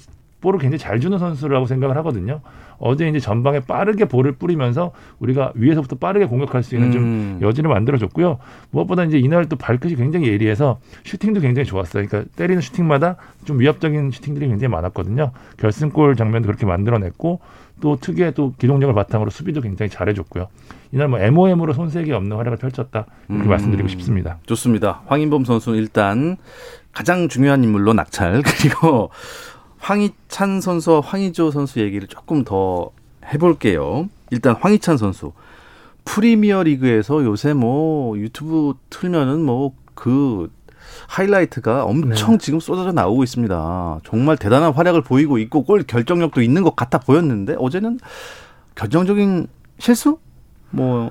볼을 0.47 0.61
굉장히 0.61 0.79
잘 0.79 1.01
주는 1.01 1.19
선수라고 1.19 1.67
생각을 1.67 1.97
하거든요. 1.99 2.41
어제 2.79 3.09
이제 3.09 3.19
전방에 3.19 3.61
빠르게 3.61 4.05
볼을 4.05 4.33
뿌리면서 4.33 4.93
우리가 5.19 5.51
위에서부터 5.57 5.97
빠르게 5.97 6.27
공격할 6.27 6.63
수 6.63 6.77
있는 6.77 6.93
좀 6.93 7.03
음. 7.03 7.39
여지를 7.43 7.69
만들어줬고요. 7.69 8.39
무엇보다 8.71 9.05
이제 9.05 9.19
이날 9.19 9.49
또 9.49 9.57
발끝이 9.57 9.97
굉장히 9.97 10.29
예리해서 10.29 10.79
슈팅도 11.05 11.41
굉장히 11.41 11.67
좋았어요. 11.67 12.07
그러니까 12.07 12.31
때리는 12.37 12.63
슈팅마다 12.63 13.17
좀 13.45 13.59
위협적인 13.59 14.13
슈팅들이 14.13 14.47
굉장히 14.47 14.71
많았거든요. 14.71 15.33
결승골 15.57 16.15
장면도 16.15 16.47
그렇게 16.47 16.65
만들어냈고 16.65 17.41
또 17.81 17.97
특유의 17.97 18.35
또 18.35 18.55
기동력을 18.57 18.95
바탕으로 18.95 19.31
수비도 19.31 19.61
굉장히 19.63 19.91
잘해줬고요. 19.91 20.47
이날 20.93 21.09
뭐 21.09 21.19
MOM으로 21.19 21.73
손색이 21.73 22.13
없는 22.13 22.37
활약을 22.37 22.59
펼쳤다 22.59 23.07
이렇게 23.29 23.45
음. 23.45 23.51
말씀드리고 23.51 23.89
싶습니다. 23.89 24.39
좋습니다. 24.47 25.03
황인범 25.07 25.45
선수는 25.45 25.79
일단 25.79 26.37
가장 26.93 27.29
중요한 27.29 27.65
인물로 27.65 27.93
낙찰 27.95 28.43
그리고 28.47 29.11
황희찬 29.87 30.61
선수와 30.61 31.01
황희조 31.01 31.51
선수 31.51 31.81
얘기를 31.81 32.09
조금 32.09 32.45
더 32.45 32.91
해볼게요. 33.33 34.09
일단 34.31 34.57
황희찬 34.61 34.97
선수 34.97 35.33
프리미어 36.05 36.63
리그에서 36.65 37.25
요새 37.25 37.53
뭐 37.53 38.17
유튜브 38.19 38.75
틀면은 38.91 39.45
뭐 39.45 39.73
그 39.97 40.53
하이라이트가 41.09 41.85
엄청 41.85 42.33
네. 42.33 42.39
지금 42.39 42.61
쏟아져 42.61 42.93
나오고 42.93 43.25
있습니다. 43.25 44.01
정말 44.05 44.37
대단한 44.37 44.73
활약을 44.73 45.03
보이고 45.03 45.39
있고 45.39 45.65
골 45.65 45.83
결정력도 45.83 46.43
있는 46.43 46.63
것 46.63 46.77
같아 46.77 46.99
보였는데 46.99 47.57
어제는 47.59 47.99
결정적인 48.77 49.49
실수? 49.79 50.19
뭐 50.71 51.11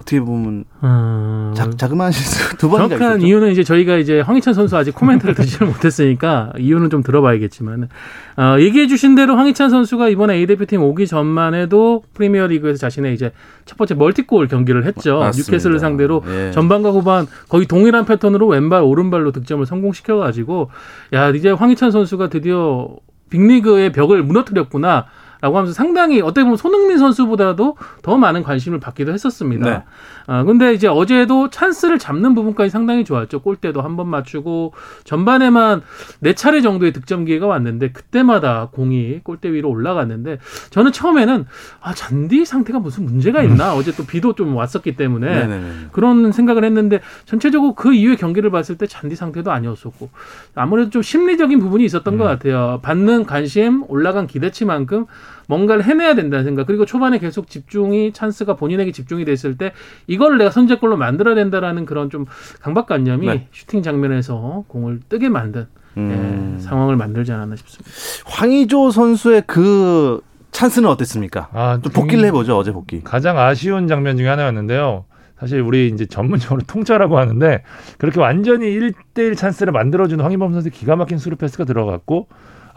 어떻게 0.00 0.20
보면 0.20 0.64
음... 0.82 1.52
자, 1.56 1.68
자그마한 1.70 2.12
실수 2.12 2.56
두 2.56 2.68
번이나 2.68 2.88
정확한 2.88 3.16
있었죠? 3.18 3.26
이유는 3.26 3.50
이제 3.50 3.64
저희가 3.64 3.96
이제 3.96 4.20
황희찬 4.20 4.54
선수 4.54 4.76
아직 4.76 4.94
코멘트를 4.94 5.34
듣지를 5.36 5.66
못했으니까 5.66 6.52
이유는 6.58 6.90
좀 6.90 7.02
들어봐야겠지만 7.02 7.88
어, 8.36 8.56
얘기해 8.58 8.86
주신 8.86 9.14
대로 9.14 9.36
황희찬 9.36 9.70
선수가 9.70 10.08
이번에 10.08 10.34
A 10.34 10.46
대표팀 10.46 10.82
오기 10.82 11.06
전만 11.06 11.54
해도 11.54 12.04
프리미어리그에서 12.14 12.78
자신의 12.78 13.14
이제 13.14 13.32
첫 13.64 13.76
번째 13.76 13.94
멀티골 13.94 14.48
경기를 14.48 14.84
했죠. 14.84 15.18
맞습니다. 15.18 15.50
뉴캐슬을 15.50 15.78
상대로 15.78 16.22
예. 16.28 16.50
전반과 16.52 16.90
후반 16.90 17.26
거의 17.48 17.66
동일한 17.66 18.04
패턴으로 18.04 18.46
왼발 18.46 18.82
오른발로 18.82 19.32
득점을 19.32 19.64
성공시켜 19.66 20.16
가지고 20.16 20.70
야 21.12 21.30
이제 21.30 21.50
황희찬 21.50 21.90
선수가 21.90 22.28
드디어 22.28 22.88
빅리그의 23.30 23.92
벽을 23.92 24.22
무너뜨렸구나. 24.22 25.06
라고 25.46 25.58
하면서 25.58 25.72
상당히 25.72 26.20
어떻게 26.20 26.42
보면 26.42 26.56
손흥민 26.56 26.98
선수보다도 26.98 27.76
더 28.02 28.16
많은 28.16 28.42
관심을 28.42 28.80
받기도 28.80 29.12
했었습니다. 29.12 29.70
네. 29.70 29.82
아, 30.26 30.42
근데 30.42 30.74
이제 30.74 30.88
어제도 30.88 31.50
찬스를 31.50 32.00
잡는 32.00 32.34
부분까지 32.34 32.68
상당히 32.68 33.04
좋았죠. 33.04 33.40
골대도 33.42 33.80
한 33.80 33.96
번 33.96 34.08
맞추고 34.08 34.74
전반에만 35.04 35.80
네 36.20 36.34
차례 36.34 36.60
정도의 36.60 36.92
득점 36.92 37.24
기회가 37.24 37.46
왔는데 37.46 37.92
그때마다 37.92 38.68
공이 38.72 39.20
골대 39.22 39.52
위로 39.52 39.70
올라갔는데 39.70 40.38
저는 40.70 40.90
처음에는 40.92 41.46
아, 41.80 41.94
잔디 41.94 42.44
상태가 42.44 42.78
무슨 42.80 43.04
문제가 43.06 43.42
있나? 43.42 43.72
음. 43.72 43.78
어제 43.78 43.92
또 43.94 44.04
비도 44.04 44.34
좀 44.34 44.54
왔었기 44.56 44.96
때문에 44.96 45.28
네네네. 45.46 45.70
그런 45.92 46.32
생각을 46.32 46.64
했는데 46.64 47.00
전체적으로 47.24 47.74
그 47.74 47.94
이후에 47.94 48.16
경기를 48.16 48.50
봤을 48.50 48.76
때 48.76 48.86
잔디 48.88 49.14
상태도 49.14 49.52
아니었었고 49.52 50.10
아무래도 50.56 50.90
좀 50.90 51.02
심리적인 51.02 51.60
부분이 51.60 51.84
있었던 51.84 52.14
음. 52.14 52.18
것 52.18 52.24
같아요. 52.24 52.80
받는 52.82 53.24
관심, 53.26 53.84
올라간 53.88 54.26
기대치만큼 54.26 55.06
뭔가를 55.48 55.84
해내야 55.84 56.14
된다는 56.14 56.44
생각. 56.44 56.66
그리고 56.66 56.84
초반에 56.84 57.18
계속 57.18 57.48
집중이 57.48 58.12
찬스가 58.12 58.56
본인에게 58.56 58.92
집중이 58.92 59.24
됐을 59.24 59.56
때 59.56 59.72
이걸 60.06 60.38
내가 60.38 60.50
선제골로 60.50 60.96
만들어야 60.96 61.34
된다라는 61.34 61.84
그런 61.84 62.10
좀 62.10 62.26
강박관념이 62.60 63.26
네. 63.26 63.48
슈팅 63.52 63.82
장면에서 63.82 64.64
공을 64.68 65.00
뜨게 65.08 65.28
만든 65.28 65.66
음. 65.96 66.56
예, 66.58 66.62
상황을 66.62 66.96
만들지 66.96 67.32
않았나 67.32 67.56
싶습니다. 67.56 67.90
황의조 68.26 68.90
선수의 68.90 69.44
그 69.46 70.20
찬스는 70.50 70.88
어땠습니까? 70.88 71.48
아, 71.52 71.78
좀 71.82 71.92
복귀를 71.92 72.24
해보죠 72.26 72.56
어제 72.56 72.72
복귀. 72.72 73.02
가장 73.02 73.38
아쉬운 73.38 73.88
장면 73.88 74.16
중에 74.16 74.28
하나였는데요. 74.28 75.04
사실 75.38 75.60
우리 75.60 75.88
이제 75.88 76.06
전문적으로 76.06 76.60
통짜라고 76.66 77.18
하는데 77.18 77.62
그렇게 77.98 78.20
완전히 78.20 78.66
1대1 78.68 79.36
찬스를 79.36 79.72
만들어주는 79.72 80.22
황희범 80.24 80.52
선수 80.52 80.70
기가 80.70 80.96
막힌 80.96 81.18
수루 81.18 81.36
패스가 81.36 81.64
들어갔고 81.64 82.28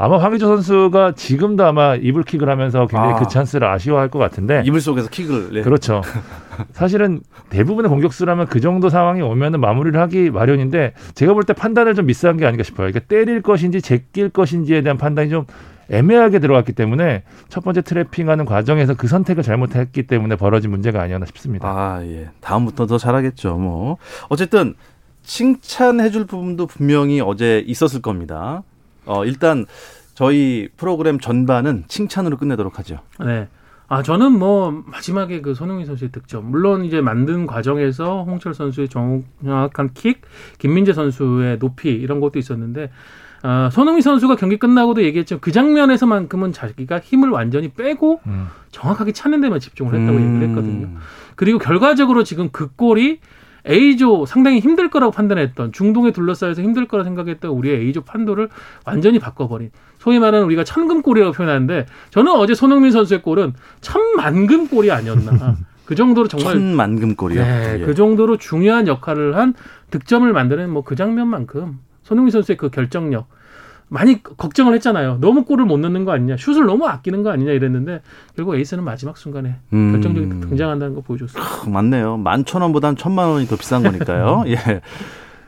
아마 0.01 0.17
황의조 0.17 0.47
선수가 0.47 1.11
지금도 1.15 1.65
아마 1.65 1.95
이불 1.95 2.23
킥을 2.23 2.47
하면서 2.49 2.87
굉장히 2.87 3.15
아. 3.15 3.15
그 3.17 3.27
찬스를 3.27 3.67
아쉬워할 3.67 4.07
것 4.07 4.17
같은데 4.17 4.63
이불 4.65 4.79
속에서 4.79 5.09
킥을 5.09 5.49
네. 5.55 5.61
그렇죠. 5.61 6.01
사실은 6.71 7.19
대부분의 7.49 7.89
공격수라면 7.89 8.47
그 8.47 8.61
정도 8.61 8.89
상황이 8.89 9.21
오면은 9.21 9.59
마무리를 9.59 9.99
하기 9.99 10.29
마련인데 10.31 10.93
제가 11.15 11.33
볼 11.33 11.43
때 11.43 11.51
판단을 11.51 11.95
좀 11.95 12.05
미스한 12.05 12.37
게 12.37 12.45
아닌가 12.45 12.63
싶어요. 12.63 12.87
그러니까 12.87 13.01
때릴 13.09 13.41
것인지 13.41 13.81
제낄 13.81 14.29
것인지에 14.29 14.83
대한 14.83 14.97
판단이 14.97 15.29
좀 15.29 15.45
애매하게 15.89 16.39
들어갔기 16.39 16.71
때문에 16.71 17.23
첫 17.49 17.63
번째 17.65 17.81
트래핑하는 17.81 18.45
과정에서 18.45 18.93
그 18.93 19.07
선택을 19.07 19.43
잘못했기 19.43 20.03
때문에 20.03 20.37
벌어진 20.37 20.71
문제가 20.71 21.01
아니었나 21.01 21.25
싶습니다. 21.25 21.67
아 21.67 22.01
예. 22.05 22.29
다음부터 22.39 22.85
더 22.85 22.97
잘하겠죠. 22.97 23.57
뭐 23.57 23.97
어쨌든 24.29 24.75
칭찬해줄 25.23 26.25
부분도 26.25 26.67
분명히 26.67 27.19
어제 27.19 27.63
있었을 27.67 28.01
겁니다. 28.01 28.63
어, 29.09 29.25
일단 29.25 29.65
저희 30.13 30.69
프로그램 30.77 31.19
전반은 31.19 31.85
칭찬으로 31.87 32.37
끝내도록 32.37 32.77
하죠. 32.79 32.99
네. 33.25 33.47
아, 33.87 34.03
저는 34.03 34.37
뭐, 34.37 34.83
마지막에 34.85 35.41
그 35.41 35.55
손흥민 35.55 35.87
선수의 35.87 36.11
득점. 36.11 36.51
물론 36.51 36.85
이제 36.85 37.01
만든 37.01 37.47
과정에서 37.47 38.23
홍철 38.23 38.53
선수의 38.53 38.87
정확한 38.87 39.93
킥, 39.95 40.21
김민재 40.59 40.93
선수의 40.93 41.57
높이, 41.57 41.89
이런 41.89 42.19
것도 42.19 42.37
있었는데, 42.37 42.91
어, 43.41 43.69
손흥민 43.71 44.01
선수가 44.03 44.35
경기 44.35 44.57
끝나고도 44.57 45.03
얘기했죠. 45.03 45.39
그 45.39 45.51
장면에서만큼은 45.51 46.53
자기가 46.53 46.99
힘을 46.99 47.29
완전히 47.29 47.69
빼고 47.69 48.19
음. 48.27 48.49
정확하게 48.69 49.13
찾는 49.13 49.41
데만 49.41 49.59
집중을 49.59 49.95
했다고 49.95 50.17
음. 50.17 50.27
얘기를 50.27 50.49
했거든요. 50.49 50.89
그리고 51.35 51.57
결과적으로 51.57 52.23
지금 52.23 52.49
그 52.51 52.69
골이 52.75 53.21
A조 53.67 54.25
상당히 54.25 54.59
힘들 54.59 54.89
거라고 54.89 55.11
판단했던 55.11 55.71
중동에 55.71 56.11
둘러싸여서 56.11 56.61
힘들 56.61 56.87
거라 56.87 57.03
생각했던 57.03 57.51
우리의 57.51 57.81
A조 57.81 58.01
판도를 58.01 58.49
완전히 58.85 59.19
바꿔버린 59.19 59.71
소위 59.97 60.19
말하는 60.19 60.45
우리가 60.45 60.63
천금골이라고 60.63 61.33
표현하는데 61.33 61.85
저는 62.11 62.31
어제 62.33 62.53
손흥민 62.53 62.91
선수의 62.91 63.21
골은 63.21 63.53
천만금골이 63.81 64.91
아니었나. 64.91 65.57
그 65.85 65.95
정도로 65.95 66.27
정말 66.27 66.53
천만금골이요. 66.53 67.41
네, 67.41 67.77
예. 67.81 67.85
그 67.85 67.95
정도로 67.95 68.37
중요한 68.37 68.87
역할을 68.87 69.35
한 69.35 69.55
득점을 69.89 70.31
만드는 70.31 70.69
뭐 70.69 70.83
그 70.83 70.95
장면만큼 70.95 71.79
손흥민 72.03 72.31
선수의 72.31 72.57
그 72.57 72.69
결정력 72.69 73.27
많이 73.89 74.21
걱정을 74.21 74.73
했잖아요. 74.75 75.17
너무 75.19 75.43
골을 75.45 75.65
못 75.65 75.77
넣는 75.79 76.05
거 76.05 76.11
아니냐, 76.11 76.37
슛을 76.37 76.65
너무 76.65 76.87
아끼는 76.87 77.23
거 77.23 77.31
아니냐 77.31 77.51
이랬는데 77.51 78.01
결국 78.35 78.55
에이스는 78.55 78.83
마지막 78.83 79.17
순간에 79.17 79.55
음. 79.73 79.91
결정적인 79.93 80.41
등장한다는 80.41 80.93
거 80.95 81.01
보여줬어요. 81.01 81.43
크, 81.43 81.69
맞네요. 81.69 82.17
만 82.17 82.45
천 82.45 82.61
원보단 82.61 82.95
천만 82.95 83.27
원이 83.29 83.47
더 83.47 83.55
비싼 83.55 83.81
거니까요. 83.83 84.43
예. 84.47 84.55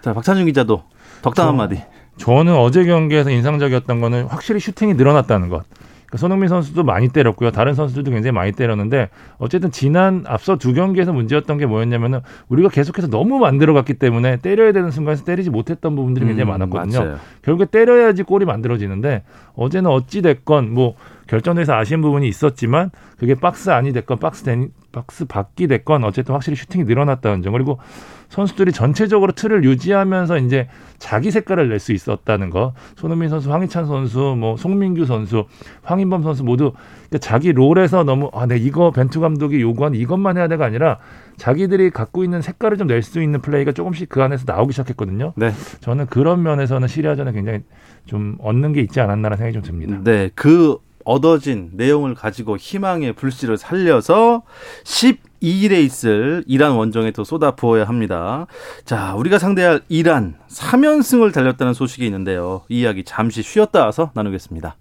자 0.01 0.13
박찬준 0.13 0.45
기자도 0.47 0.83
덕담 1.21 1.47
한마디. 1.47 1.81
저는 2.17 2.55
어제 2.55 2.83
경기에서 2.85 3.29
인상적이었던 3.29 4.01
거는 4.01 4.25
확실히 4.25 4.59
슈팅이 4.59 4.95
늘어났다는 4.95 5.49
것. 5.49 5.63
그러니까 6.11 6.17
손흥민 6.17 6.49
선수도 6.49 6.83
많이 6.83 7.07
때렸고요. 7.07 7.51
다른 7.51 7.73
선수들도 7.73 8.11
굉장히 8.11 8.33
많이 8.33 8.51
때렸는데 8.51 9.09
어쨌든 9.37 9.71
지난 9.71 10.25
앞서 10.27 10.57
두 10.57 10.73
경기에서 10.73 11.13
문제였던 11.13 11.57
게 11.57 11.65
뭐였냐면은 11.65 12.19
우리가 12.49 12.67
계속해서 12.67 13.07
너무 13.07 13.39
만들어갔기 13.39 13.93
때문에 13.93 14.37
때려야 14.37 14.73
되는 14.73 14.91
순간에서 14.91 15.23
때리지 15.23 15.49
못했던 15.49 15.95
부분들이 15.95 16.25
굉장히 16.25 16.49
음, 16.49 16.51
많았거든요. 16.51 16.99
맞아요. 16.99 17.17
결국에 17.43 17.65
때려야지 17.65 18.23
골이 18.23 18.43
만들어지는데 18.45 19.23
어제는 19.55 19.89
어찌 19.89 20.21
됐건 20.21 20.73
뭐 20.73 20.95
결정력에서 21.31 21.73
아쉬운 21.73 22.01
부분이 22.01 22.27
있었지만 22.27 22.91
그게 23.17 23.35
박스 23.35 23.69
안이 23.69 23.93
됐건 23.93 24.19
박스 24.19 24.43
된, 24.43 24.71
박스 24.91 25.23
밖이 25.23 25.67
됐건 25.69 26.03
어쨌든 26.03 26.33
확실히 26.33 26.57
슈팅이 26.57 26.83
늘어났다는 26.83 27.41
점 27.41 27.53
그리고 27.53 27.79
선수들이 28.27 28.73
전체적으로 28.73 29.31
틀을 29.31 29.63
유지하면서 29.63 30.39
이제 30.39 30.67
자기 30.99 31.31
색깔을 31.31 31.69
낼 31.69 31.79
수 31.79 31.93
있었다는 31.93 32.49
거 32.49 32.73
손흥민 32.95 33.29
선수, 33.29 33.51
황희찬 33.51 33.87
선수, 33.87 34.35
뭐 34.37 34.55
송민규 34.57 35.05
선수, 35.05 35.45
황인범 35.83 36.21
선수 36.21 36.43
모두 36.43 36.73
그러니까 37.09 37.17
자기 37.19 37.53
role에서 37.53 38.03
너무 38.03 38.29
아, 38.33 38.45
내 38.45 38.55
네, 38.55 38.61
이거 38.61 38.91
벤투 38.91 39.21
감독이 39.21 39.61
요구한 39.61 39.95
이것만 39.95 40.37
해야 40.37 40.49
돼가 40.49 40.65
아니라 40.65 40.99
자기들이 41.37 41.91
갖고 41.91 42.23
있는 42.25 42.41
색깔을 42.41 42.77
좀 42.77 42.87
낼 42.87 43.01
수 43.01 43.21
있는 43.21 43.41
플레이가 43.41 43.71
조금씩 43.71 44.09
그 44.09 44.21
안에서 44.21 44.43
나오기 44.45 44.73
시작했거든요. 44.73 45.33
네. 45.37 45.51
저는 45.79 46.07
그런 46.07 46.43
면에서는 46.43 46.87
시리아전에 46.87 47.31
굉장히 47.31 47.61
좀 48.05 48.35
얻는 48.41 48.73
게 48.73 48.81
있지 48.81 48.99
않았나라는 48.99 49.37
생각이 49.37 49.53
좀 49.53 49.63
듭니다. 49.63 50.01
네, 50.03 50.29
그 50.35 50.77
얻어진 51.05 51.71
내용을 51.73 52.15
가지고 52.15 52.57
희망의 52.57 53.13
불씨를 53.13 53.57
살려서 53.57 54.43
12일에 54.83 55.83
있을 55.83 56.43
이란 56.47 56.73
원정에 56.73 57.11
더 57.11 57.23
쏟아 57.23 57.51
부어야 57.51 57.85
합니다. 57.85 58.47
자, 58.85 59.13
우리가 59.15 59.39
상대할 59.39 59.81
이란 59.89 60.35
3연승을 60.49 61.33
달렸다는 61.33 61.73
소식이 61.73 62.05
있는데요. 62.05 62.63
이 62.69 62.81
이야기 62.81 63.03
잠시 63.03 63.41
쉬었다 63.41 63.85
와서 63.85 64.11
나누겠습니다. 64.13 64.75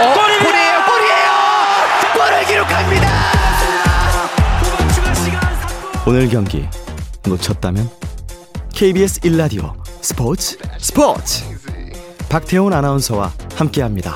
어, 0.00 0.14
골이에요, 0.14 0.78
골이에요! 0.86 1.30
골을 2.14 2.46
기록합니다! 2.46 3.40
오늘 6.06 6.28
경기 6.28 6.66
놓쳤다면 7.26 7.88
KBS 8.72 9.20
1라디오 9.20 9.74
스포츠 10.02 10.56
스포츠 10.78 11.44
박태훈 12.30 12.72
아나운서와 12.72 13.32
함께합니다. 13.56 14.14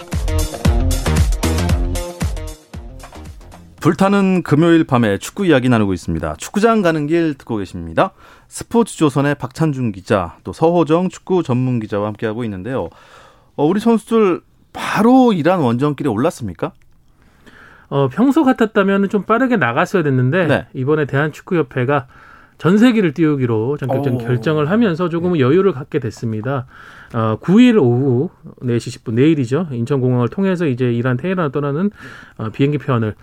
불타는 3.81 4.45
금요일 4.45 4.85
밤에 4.85 5.19
축구 5.19 5.45
이야기 5.45 5.69
나누고 5.69 5.93
있습니다. 5.93 6.37
축구장 6.37 6.81
가는 6.81 7.09
길 7.09 7.35
듣고 7.35 7.57
계십니다. 7.57 8.13
스포츠 8.47 8.97
조선의 8.97 9.35
박찬준 9.35 9.91
기자, 9.91 10.37
또 10.45 10.53
서호정 10.53 11.09
축구 11.09 11.43
전문 11.43 11.81
기자와 11.81 12.07
함께하고 12.07 12.45
있는데요. 12.45 12.89
어, 13.57 13.67
우리 13.67 13.81
선수들 13.81 14.43
바로 14.73 15.33
이란 15.33 15.59
원정길에 15.59 16.09
올랐습니까? 16.09 16.73
어, 17.89 18.09
평소 18.09 18.45
같았다면 18.45 19.09
좀 19.09 19.25
빠르게 19.25 19.57
나갔어야 19.57 20.05
됐는데 20.05 20.47
네. 20.47 20.67
이번에 20.73 21.07
대한축구협회가 21.07 22.07
전세기를 22.59 23.13
띄우기로 23.13 23.77
전격적인 23.79 24.19
결정을 24.27 24.71
하면서 24.71 25.09
조금은 25.09 25.41
여유를 25.41 25.73
갖게 25.73 25.99
됐습니다. 25.99 26.67
어, 27.13 27.39
9일 27.41 27.77
오후 27.81 28.31
4시 28.63 29.03
10분 29.03 29.15
내일이죠. 29.15 29.69
인천공항을 29.71 30.29
통해서 30.29 30.67
이제 30.67 30.93
이란 30.93 31.17
테헤란을 31.17 31.53
떠나는 31.53 31.91
어, 32.39 32.51
비행기 32.51 32.79
편을 32.79 33.15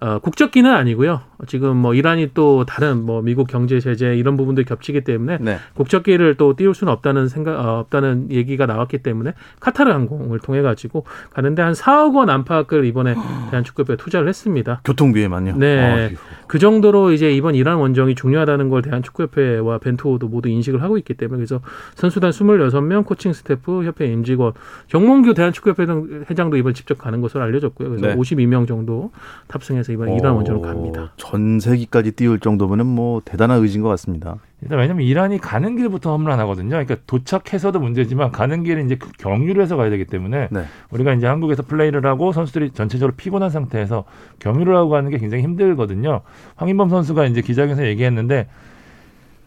어, 0.00 0.18
국적기는 0.20 0.70
아니고요. 0.70 1.20
지금 1.46 1.76
뭐 1.76 1.94
이란이 1.94 2.30
또 2.34 2.64
다른 2.64 3.04
뭐 3.04 3.22
미국 3.22 3.46
경제 3.46 3.78
제재 3.80 4.16
이런 4.16 4.36
부분들이 4.36 4.64
겹치기 4.64 5.02
때문에 5.02 5.38
네. 5.40 5.58
국적기를 5.74 6.34
또 6.34 6.56
띄울 6.56 6.74
수는 6.74 6.92
없다는 6.92 7.28
생각 7.28 7.58
어, 7.58 7.78
없다는 7.80 8.30
얘기가 8.30 8.66
나왔기 8.66 8.98
때문에 8.98 9.34
카타르 9.60 9.90
항공을 9.90 10.40
통해 10.40 10.62
가지고 10.62 11.04
가는데 11.30 11.62
한 11.62 11.74
4억 11.74 12.16
원 12.16 12.30
안팎을 12.30 12.84
이번에 12.84 13.14
대한축구협회에 13.50 13.96
투자를 13.96 14.28
했습니다. 14.28 14.80
교통비에만요. 14.84 15.56
네. 15.56 16.08
어휴. 16.08 16.16
그 16.48 16.58
정도로 16.58 17.12
이제 17.12 17.30
이번 17.30 17.54
이란 17.54 17.76
원정이 17.76 18.14
중요하다는 18.14 18.68
걸 18.68 18.82
대한축구협회와 18.82 19.78
벤투호도 19.78 20.28
모두 20.28 20.48
인식을 20.48 20.82
하고 20.82 20.98
있기 20.98 21.14
때문에 21.14 21.36
그래서 21.38 21.60
선수단 21.94 22.30
26명, 22.30 23.04
코칭 23.04 23.32
스태프, 23.32 23.84
협회 23.84 24.06
임직원, 24.06 24.54
정몽규 24.88 25.34
대한축구협회 25.34 25.86
회장도 26.30 26.56
이번 26.56 26.74
직접 26.74 26.98
가는 26.98 27.20
것으로 27.20 27.44
알려졌고요. 27.44 27.90
그래서 27.90 28.06
네. 28.08 28.16
52명 28.16 28.66
정도 28.66 29.12
탑승해서 29.46 29.92
이번 29.92 30.14
이란 30.14 30.34
원정으로 30.34 30.62
갑니다. 30.62 31.12
전세기까지 31.28 32.12
띄울 32.12 32.40
정도면은 32.40 32.86
뭐 32.86 33.20
대단한 33.22 33.60
의지인 33.60 33.82
것 33.82 33.88
같습니다. 33.90 34.36
일단 34.62 34.78
왜냐면 34.78 35.04
이란이 35.04 35.38
가는 35.38 35.76
길부터 35.76 36.10
험난하거든요. 36.12 36.70
그러니까 36.70 36.96
도착해서도 37.06 37.78
문제지만 37.78 38.32
가는 38.32 38.64
길에 38.64 38.82
이제 38.82 38.98
경유를 39.18 39.62
해서 39.62 39.76
가야 39.76 39.90
되기 39.90 40.06
때문에 40.06 40.48
네. 40.50 40.64
우리가 40.90 41.12
이제 41.12 41.26
한국에서 41.26 41.62
플레이를 41.62 42.04
하고 42.06 42.32
선수들이 42.32 42.70
전체적으로 42.70 43.14
피곤한 43.16 43.50
상태에서 43.50 44.04
경유를 44.38 44.74
하고 44.74 44.88
가는 44.88 45.10
게 45.10 45.18
굉장히 45.18 45.42
힘들거든요. 45.44 46.22
황인범 46.56 46.88
선수가 46.88 47.26
이제 47.26 47.42
기자회견에서 47.42 47.86
얘기했는데 47.86 48.48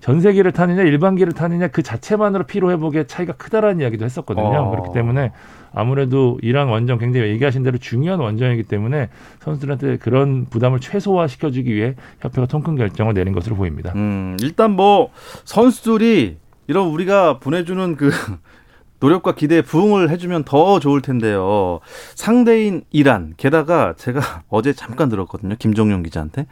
전세기를 0.01 0.51
타느냐 0.51 0.83
일반기를 0.83 1.33
타느냐 1.33 1.67
그 1.67 1.81
자체만으로 1.81 2.45
피로 2.45 2.71
회복의 2.71 3.07
차이가 3.07 3.33
크다라는 3.33 3.81
이야기도 3.81 4.05
했었거든요. 4.05 4.45
어. 4.45 4.69
그렇기 4.71 4.93
때문에 4.93 5.31
아무래도 5.73 6.37
이란 6.41 6.67
원정 6.67 6.97
굉장히 6.99 7.29
얘기하신 7.29 7.63
대로 7.63 7.77
중요한 7.77 8.19
원정이기 8.19 8.63
때문에 8.63 9.09
선수들한테 9.39 9.97
그런 9.97 10.45
부담을 10.45 10.79
최소화 10.79 11.27
시켜주기 11.27 11.73
위해 11.73 11.95
협회가 12.19 12.45
통큰 12.47 12.75
결정을 12.75 13.13
내린 13.13 13.33
것으로 13.33 13.55
보입니다. 13.55 13.93
음, 13.95 14.37
일단 14.41 14.71
뭐 14.71 15.11
선수들이 15.45 16.37
이런 16.67 16.87
우리가 16.87 17.39
보내주는 17.39 17.95
그 17.95 18.11
노력과 18.99 19.33
기대에 19.33 19.61
부응을 19.61 20.09
해주면 20.09 20.43
더 20.43 20.79
좋을 20.79 21.01
텐데요. 21.01 21.79
상대인 22.13 22.83
이란, 22.91 23.33
게다가 23.35 23.95
제가 23.97 24.21
어제 24.47 24.73
잠깐 24.73 25.09
들었거든요. 25.09 25.55
김종용 25.57 26.03
기자한테. 26.03 26.45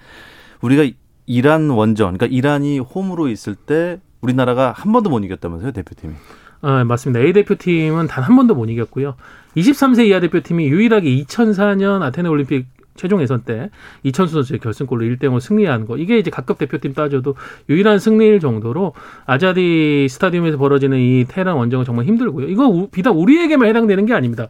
우리가 0.62 0.92
이란 1.28 1.70
원정, 1.70 2.18
그러니까 2.18 2.26
이란이 2.26 2.80
홈으로 2.80 3.28
있을 3.28 3.54
때 3.54 4.00
우리나라가 4.22 4.72
한 4.72 4.92
번도 4.92 5.10
못 5.12 5.24
이겼다면서요, 5.24 5.72
대표팀이. 5.74 6.16
아, 6.62 6.84
맞습니다. 6.84 7.20
A 7.22 7.34
대표팀은 7.34 8.08
단 8.08 8.24
한 8.24 8.36
번도 8.36 8.54
못 8.56 8.70
이겼고요. 8.70 9.16
23세 9.56 10.06
이하 10.08 10.20
대표팀이 10.20 10.68
유일하게 10.68 11.10
2004년 11.24 12.02
아테네 12.04 12.30
올림픽 12.30 12.68
최종 12.96 13.22
예선 13.22 13.44
때 13.44 13.70
이천수 14.04 14.34
선수의 14.34 14.60
결승골로 14.60 15.06
1대 15.06 15.24
0을 15.24 15.40
승리한 15.40 15.86
거. 15.86 15.98
이게 15.98 16.18
이제 16.20 16.30
각급 16.30 16.58
대표팀 16.58 16.94
따져도 16.94 17.36
유일한 17.70 17.98
승리일 17.98 18.42
정도로 18.42 18.94
아자디 19.26 20.08
스타디움에서 20.10 20.58
벌어지는 20.58 20.98
이 21.00 21.26
테헤란 21.30 21.56
원정은 21.56 21.86
정말 21.86 22.06
힘들고요. 22.06 22.48
이거 22.50 22.88
비단 22.92 23.14
우리에게만 23.16 23.70
해당되는 23.70 24.06
게 24.06 24.14
아닙니다. 24.14 24.48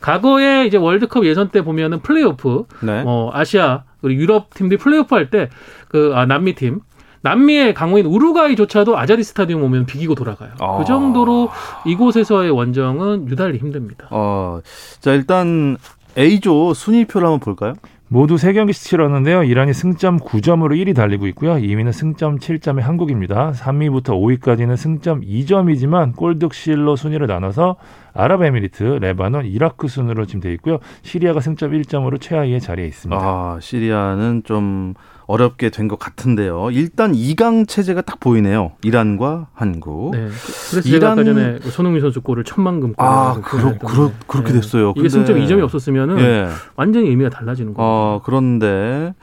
과거에 0.00 0.66
이제 0.66 0.78
월드컵 0.78 1.26
예선 1.26 1.50
때 1.50 1.60
보면은 1.62 2.00
플레이오프, 2.00 2.64
네. 2.82 3.02
어, 3.04 3.28
아시아 3.34 3.82
그리고 4.00 4.18
유럽 4.22 4.54
팀들이 4.54 4.78
플레이오프 4.78 5.14
할 5.14 5.28
때 5.28 5.50
그 5.88 6.12
아, 6.14 6.24
남미 6.24 6.54
팀 6.54 6.80
남미의 7.22 7.74
강호인 7.74 8.06
우루과이조차도 8.06 8.98
아자리 8.98 9.22
스타디움 9.22 9.62
오면 9.64 9.86
비기고 9.86 10.14
돌아가요. 10.14 10.50
아. 10.58 10.78
그 10.78 10.84
정도로 10.84 11.50
이곳에서의 11.84 12.50
원정은 12.50 13.28
유달리 13.28 13.58
힘듭니다. 13.58 14.06
어, 14.10 14.60
자 15.00 15.12
일단 15.12 15.76
A조 16.16 16.74
순위표를 16.74 17.26
한번 17.26 17.40
볼까요? 17.40 17.74
모두 18.12 18.34
3경기씩 18.34 18.88
치렀는데요. 18.88 19.44
이란이 19.44 19.72
승점 19.72 20.18
9점으로 20.18 20.72
1위 20.72 20.96
달리고 20.96 21.28
있고요. 21.28 21.52
2위는 21.54 21.92
승점 21.92 22.38
7점의 22.38 22.80
한국입니다. 22.80 23.52
3위부터 23.52 24.06
5위까지는 24.40 24.76
승점 24.76 25.20
2점이지만 25.20 26.16
골득실로 26.16 26.96
순위를 26.96 27.28
나눠서 27.28 27.76
아랍에미리트, 28.12 28.82
레바논, 29.00 29.46
이라크 29.46 29.86
순으로 29.86 30.26
지금 30.26 30.40
돼 30.40 30.52
있고요. 30.54 30.80
시리아가 31.02 31.38
승점 31.38 31.70
1점으로 31.70 32.20
최하위의 32.20 32.60
자리에 32.60 32.84
있습니다. 32.84 33.22
아, 33.22 33.58
시리아는 33.60 34.42
좀 34.44 34.94
어렵게 35.26 35.70
된 35.70 35.86
것 35.86 35.96
같은데요. 36.00 36.70
일단 36.72 37.12
2강 37.12 37.68
체제가 37.68 38.02
딱 38.02 38.18
보이네요. 38.18 38.72
이란과 38.82 39.48
한국. 39.54 40.10
네. 40.10 40.26
그래서 40.70 40.88
이란... 40.88 41.00
제가 41.00 41.12
아까 41.12 41.22
전에 41.24 41.58
손흥민 41.70 42.00
선수 42.00 42.20
골을 42.20 42.42
천만금 42.42 42.94
골 42.94 43.06
아, 43.06 43.40
그러, 43.40 43.78
그러, 43.78 44.10
그렇게 44.26 44.48
네. 44.52 44.54
됐어요. 44.60 44.92
이게 44.96 45.08
승점 45.08 45.36
2점이 45.36 45.62
없었으면 45.62 46.10
은 46.10 46.16
네. 46.16 46.48
완전히 46.74 47.08
의미가 47.10 47.30
달라지는 47.30 47.74
거예요. 47.74 47.88
어, 48.00 48.22
그런데 48.24 49.14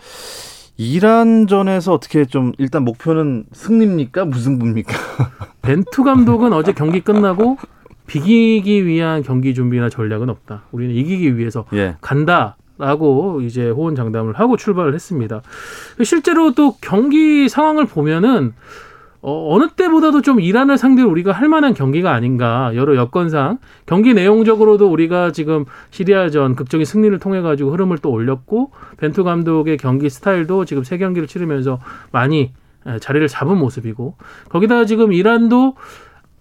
이란전에서 0.77 1.93
어떻게 1.93 2.25
좀 2.25 2.53
일단 2.59 2.83
목표는 2.83 3.45
승리입니까? 3.51 4.25
무승부입니까? 4.25 4.93
벤투 5.63 6.03
감독은 6.03 6.53
어제 6.53 6.73
경기 6.73 7.01
끝나고 7.01 7.57
비기기 8.05 8.85
위한 8.85 9.23
경기 9.23 9.55
준비나 9.55 9.89
전략은 9.89 10.29
없다. 10.29 10.63
우리는 10.71 10.93
이기기 10.93 11.37
위해서 11.37 11.65
예. 11.73 11.95
간다. 12.01 12.55
라고 12.79 13.41
이제 13.41 13.71
호언장담을 13.71 14.35
하고 14.35 14.55
출발을 14.55 14.93
했습니다. 14.93 15.41
실제로 16.03 16.53
또 16.53 16.75
경기 16.79 17.49
상황을 17.49 17.87
보면은 17.87 18.53
어, 19.21 19.55
어느 19.55 19.67
때보다도 19.69 20.21
좀 20.21 20.39
이란을 20.39 20.77
상대로 20.77 21.09
우리가 21.09 21.31
할 21.31 21.49
만한 21.49 21.73
경기가 21.73 22.13
아닌가. 22.13 22.71
여러 22.75 22.95
여건상. 22.95 23.57
경기 23.85 24.13
내용적으로도 24.13 24.89
우리가 24.89 25.31
지금 25.31 25.65
시리아전 25.89 26.55
극적인 26.55 26.85
승리를 26.85 27.17
통해 27.19 27.41
가지고 27.41 27.71
흐름을 27.71 27.97
또 27.99 28.11
올렸고 28.11 28.71
벤투 28.97 29.23
감독의 29.23 29.77
경기 29.77 30.09
스타일도 30.09 30.65
지금 30.65 30.83
세 30.83 30.97
경기를 30.97 31.27
치르면서 31.27 31.79
많이 32.11 32.53
자리를 33.01 33.27
잡은 33.27 33.57
모습이고 33.57 34.15
거기다가 34.49 34.85
지금 34.85 35.11
이란도 35.11 35.75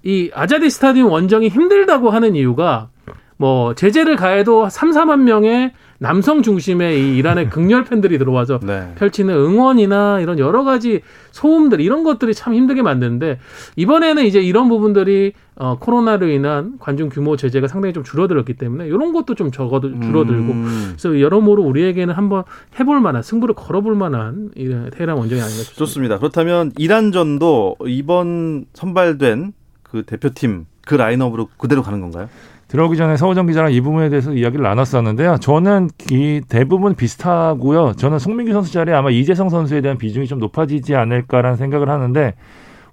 이 0.04 0.30
아자디 0.32 0.70
스타디움 0.70 1.10
원정이 1.10 1.48
힘들다고 1.48 2.10
하는 2.10 2.36
이유가 2.36 2.88
뭐 3.36 3.74
제재를 3.74 4.16
가해도 4.16 4.68
3, 4.68 4.90
4만 4.90 5.20
명의 5.20 5.72
남성 5.98 6.42
중심의 6.42 7.00
이 7.00 7.16
이란의 7.16 7.48
극렬 7.50 7.84
팬들이 7.84 8.18
들어와서 8.18 8.60
네. 8.62 8.92
펼치는 8.96 9.34
응원이나 9.34 10.20
이런 10.20 10.38
여러 10.38 10.64
가지 10.64 11.00
소음들 11.32 11.80
이런 11.80 12.04
것들이 12.04 12.34
참 12.34 12.54
힘들게 12.54 12.82
만드는데 12.82 13.38
이번에는 13.76 14.24
이제 14.24 14.40
이런 14.40 14.68
부분들이 14.68 15.32
어, 15.54 15.78
코로나로 15.78 16.28
인한 16.28 16.74
관중 16.78 17.08
규모 17.08 17.36
제재가 17.36 17.66
상당히 17.66 17.94
좀 17.94 18.04
줄어들었기 18.04 18.54
때문에 18.54 18.86
이런 18.86 19.14
것도 19.14 19.34
좀 19.34 19.50
적어도 19.50 19.98
줄어들고 20.00 20.52
음. 20.52 20.94
그래서 20.98 21.18
여러모로 21.18 21.62
우리에게는 21.62 22.14
한번 22.14 22.44
해볼 22.78 23.00
만한 23.00 23.22
승부를 23.22 23.54
걸어볼 23.54 23.94
만한 23.94 24.50
테헤란 24.54 25.16
원정이 25.16 25.40
아닌가 25.40 25.62
싶습니다. 25.62 25.78
좋습니다. 25.78 26.18
그렇다면 26.18 26.72
이란전도 26.76 27.76
이번 27.86 28.66
선발된 28.74 29.54
그 29.82 30.02
대표팀 30.02 30.66
그 30.84 30.94
라인업으로 30.94 31.48
그대로 31.56 31.82
가는 31.82 32.00
건가요? 32.00 32.28
들어오기 32.68 32.96
전에 32.96 33.16
서우정 33.16 33.46
기자랑 33.46 33.72
이 33.72 33.80
부분에 33.80 34.08
대해서 34.08 34.32
이야기를 34.32 34.62
나눴었는데요. 34.62 35.38
저는 35.38 35.88
이 36.10 36.40
대부분 36.48 36.94
비슷하고요. 36.94 37.92
저는 37.94 38.18
송민규 38.18 38.52
선수 38.52 38.72
자리에 38.72 38.92
아마 38.92 39.10
이재성 39.10 39.50
선수에 39.50 39.80
대한 39.80 39.98
비중이 39.98 40.26
좀 40.26 40.40
높아지지 40.40 40.96
않을까라는 40.96 41.56
생각을 41.56 41.88
하는데 41.88 42.34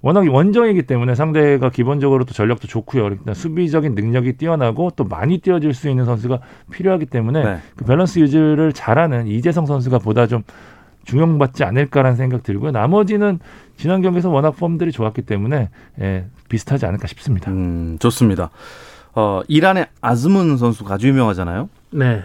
워낙 0.00 0.28
원정이기 0.28 0.82
때문에 0.82 1.14
상대가 1.14 1.70
기본적으로 1.70 2.24
또 2.24 2.34
전력도 2.34 2.68
좋고요. 2.68 3.06
일단 3.06 3.34
수비적인 3.34 3.94
능력이 3.94 4.34
뛰어나고 4.34 4.90
또 4.96 5.04
많이 5.04 5.38
뛰어줄 5.38 5.72
수 5.72 5.88
있는 5.88 6.04
선수가 6.04 6.40
필요하기 6.70 7.06
때문에 7.06 7.42
네. 7.42 7.58
그 7.74 7.84
밸런스 7.84 8.18
유지를 8.18 8.74
잘하는 8.74 9.26
이재성 9.26 9.66
선수가 9.66 9.98
보다 10.00 10.26
좀 10.26 10.42
중용받지 11.04 11.64
않을까라는 11.64 12.16
생각 12.16 12.42
들고요. 12.42 12.70
나머지는 12.70 13.38
지난 13.76 14.02
경기에서 14.02 14.30
워낙 14.30 14.52
폼들이 14.52 14.92
좋았기 14.92 15.22
때문에 15.22 15.70
예, 16.00 16.26
비슷하지 16.48 16.86
않을까 16.86 17.06
싶습니다. 17.08 17.50
음, 17.50 17.96
좋습니다. 17.98 18.50
어, 19.14 19.42
이란의 19.48 19.88
아즈문 20.00 20.56
선수가 20.56 20.94
아주 20.94 21.08
유명하잖아요. 21.08 21.68
네. 21.90 22.22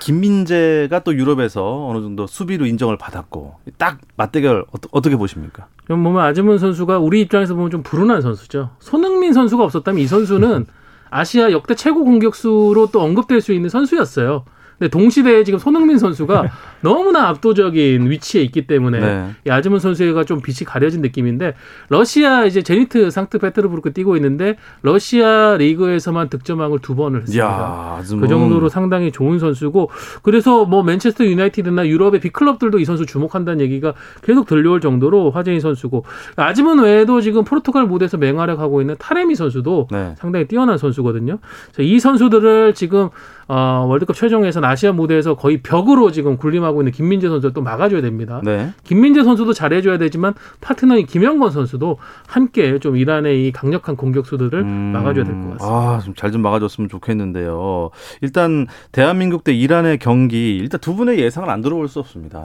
김민재가 0.00 1.00
또 1.00 1.14
유럽에서 1.14 1.86
어느 1.88 2.00
정도 2.00 2.26
수비로 2.26 2.64
인정을 2.66 2.96
받았고 2.96 3.56
딱 3.76 3.98
맞대결 4.16 4.64
어, 4.90 5.00
떻게 5.00 5.16
보십니까? 5.16 5.66
그럼 5.84 6.02
보면 6.02 6.22
아즈문 6.24 6.58
선수가 6.58 6.98
우리 6.98 7.20
입장에서 7.20 7.54
보면 7.54 7.70
좀 7.70 7.82
불운한 7.82 8.22
선수죠. 8.22 8.70
손흥민 8.78 9.32
선수가 9.32 9.62
없었다면 9.62 10.00
이 10.00 10.06
선수는 10.06 10.66
아시아 11.10 11.50
역대 11.50 11.74
최고 11.74 12.04
공격수로 12.04 12.88
또 12.92 13.02
언급될 13.02 13.40
수 13.40 13.52
있는 13.52 13.68
선수였어요. 13.68 14.44
근데 14.78 14.90
동시대에 14.90 15.44
지금 15.44 15.58
손흥민 15.58 15.98
선수가 15.98 16.50
너무나 16.82 17.28
압도적인 17.28 18.10
위치에 18.10 18.42
있기 18.42 18.66
때문에 18.66 19.00
네. 19.00 19.30
이 19.46 19.50
아즈문 19.50 19.78
선수가 19.78 20.24
좀 20.24 20.40
빛이 20.40 20.66
가려진 20.66 21.02
느낌인데 21.02 21.54
러시아 21.88 22.44
이제 22.44 22.62
제니트 22.62 23.10
상트 23.10 23.38
페테르부르크 23.38 23.92
뛰고 23.92 24.16
있는데 24.16 24.56
러시아 24.82 25.56
리그에서만 25.56 26.28
득점왕을 26.28 26.78
두 26.80 26.94
번을 26.94 27.22
했습니다. 27.22 27.44
야, 27.44 28.02
그 28.02 28.28
정도로 28.28 28.68
상당히 28.68 29.12
좋은 29.12 29.38
선수고 29.38 29.90
그래서 30.22 30.64
뭐 30.64 30.82
맨체스터 30.82 31.24
유나이티드나 31.24 31.86
유럽의 31.86 32.20
빅클럽들도 32.20 32.78
이 32.78 32.84
선수 32.84 33.06
주목한다는 33.06 33.60
얘기가 33.60 33.94
계속 34.22 34.46
들려올 34.46 34.80
정도로 34.80 35.30
화제인 35.30 35.60
선수고 35.60 36.04
아즈문 36.36 36.80
외에도 36.80 37.20
지금 37.20 37.44
포르투갈 37.44 37.86
무대에서 37.86 38.16
맹활약하고 38.16 38.80
있는 38.80 38.96
타레미 38.98 39.34
선수도 39.34 39.88
네. 39.90 40.14
상당히 40.18 40.46
뛰어난 40.46 40.78
선수거든요. 40.78 41.38
이 41.78 41.98
선수들을 41.98 42.74
지금 42.74 43.10
어, 43.48 43.84
월드컵 43.88 44.14
최종에서 44.14 44.60
아시아 44.62 44.92
무대에서 44.92 45.34
거의 45.34 45.60
벽으로 45.60 46.12
지금 46.12 46.36
군림하고 46.36 46.69
있는 46.78 46.92
김민재 46.92 47.28
선수를 47.28 47.52
또 47.52 47.60
막아줘야 47.62 48.00
됩니다. 48.00 48.40
네. 48.44 48.72
김민재 48.84 49.24
선수도 49.24 49.52
잘해줘야 49.52 49.98
되지만 49.98 50.34
파트너인 50.60 51.06
김영건 51.06 51.50
선수도 51.50 51.98
함께 52.28 52.78
좀 52.78 52.96
이란의 52.96 53.46
이 53.48 53.52
강력한 53.52 53.96
공격수들을 53.96 54.60
음, 54.60 54.92
막아줘야 54.92 55.24
될 55.24 55.34
것 55.34 55.58
같습니다. 55.58 55.66
아, 55.66 55.98
좀 56.04 56.14
잘 56.14 56.30
좀 56.30 56.42
막아줬으면 56.42 56.88
좋겠는데요. 56.88 57.90
일단 58.20 58.66
대한민국 58.92 59.42
대 59.42 59.52
이란의 59.52 59.98
경기 59.98 60.56
일단 60.56 60.78
두 60.80 60.94
분의 60.94 61.18
예상을 61.18 61.48
안 61.50 61.60
들어볼 61.60 61.88
수 61.88 61.98
없습니다. 61.98 62.44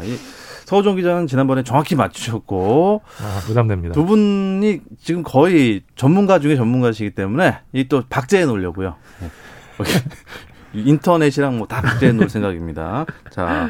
서우정 0.66 0.96
기자는 0.96 1.28
지난번에 1.28 1.62
정확히 1.62 1.94
맞추셨고 1.96 3.02
아, 3.22 3.40
부담됩니다. 3.46 3.94
두 3.94 4.04
분이 4.06 4.82
지금 5.00 5.22
거의 5.22 5.82
전문가 5.96 6.40
중에 6.40 6.56
전문가시기 6.56 7.12
때문에 7.12 7.60
이 7.74 7.86
또 7.88 8.02
박제해 8.10 8.46
놓으려고요. 8.46 8.96
네. 9.22 9.30
인터넷이랑 10.74 11.58
뭐 11.58 11.68
다 11.68 11.82
박제해 11.82 12.12
놓을 12.14 12.30
생각입니다. 12.30 13.06
자, 13.30 13.70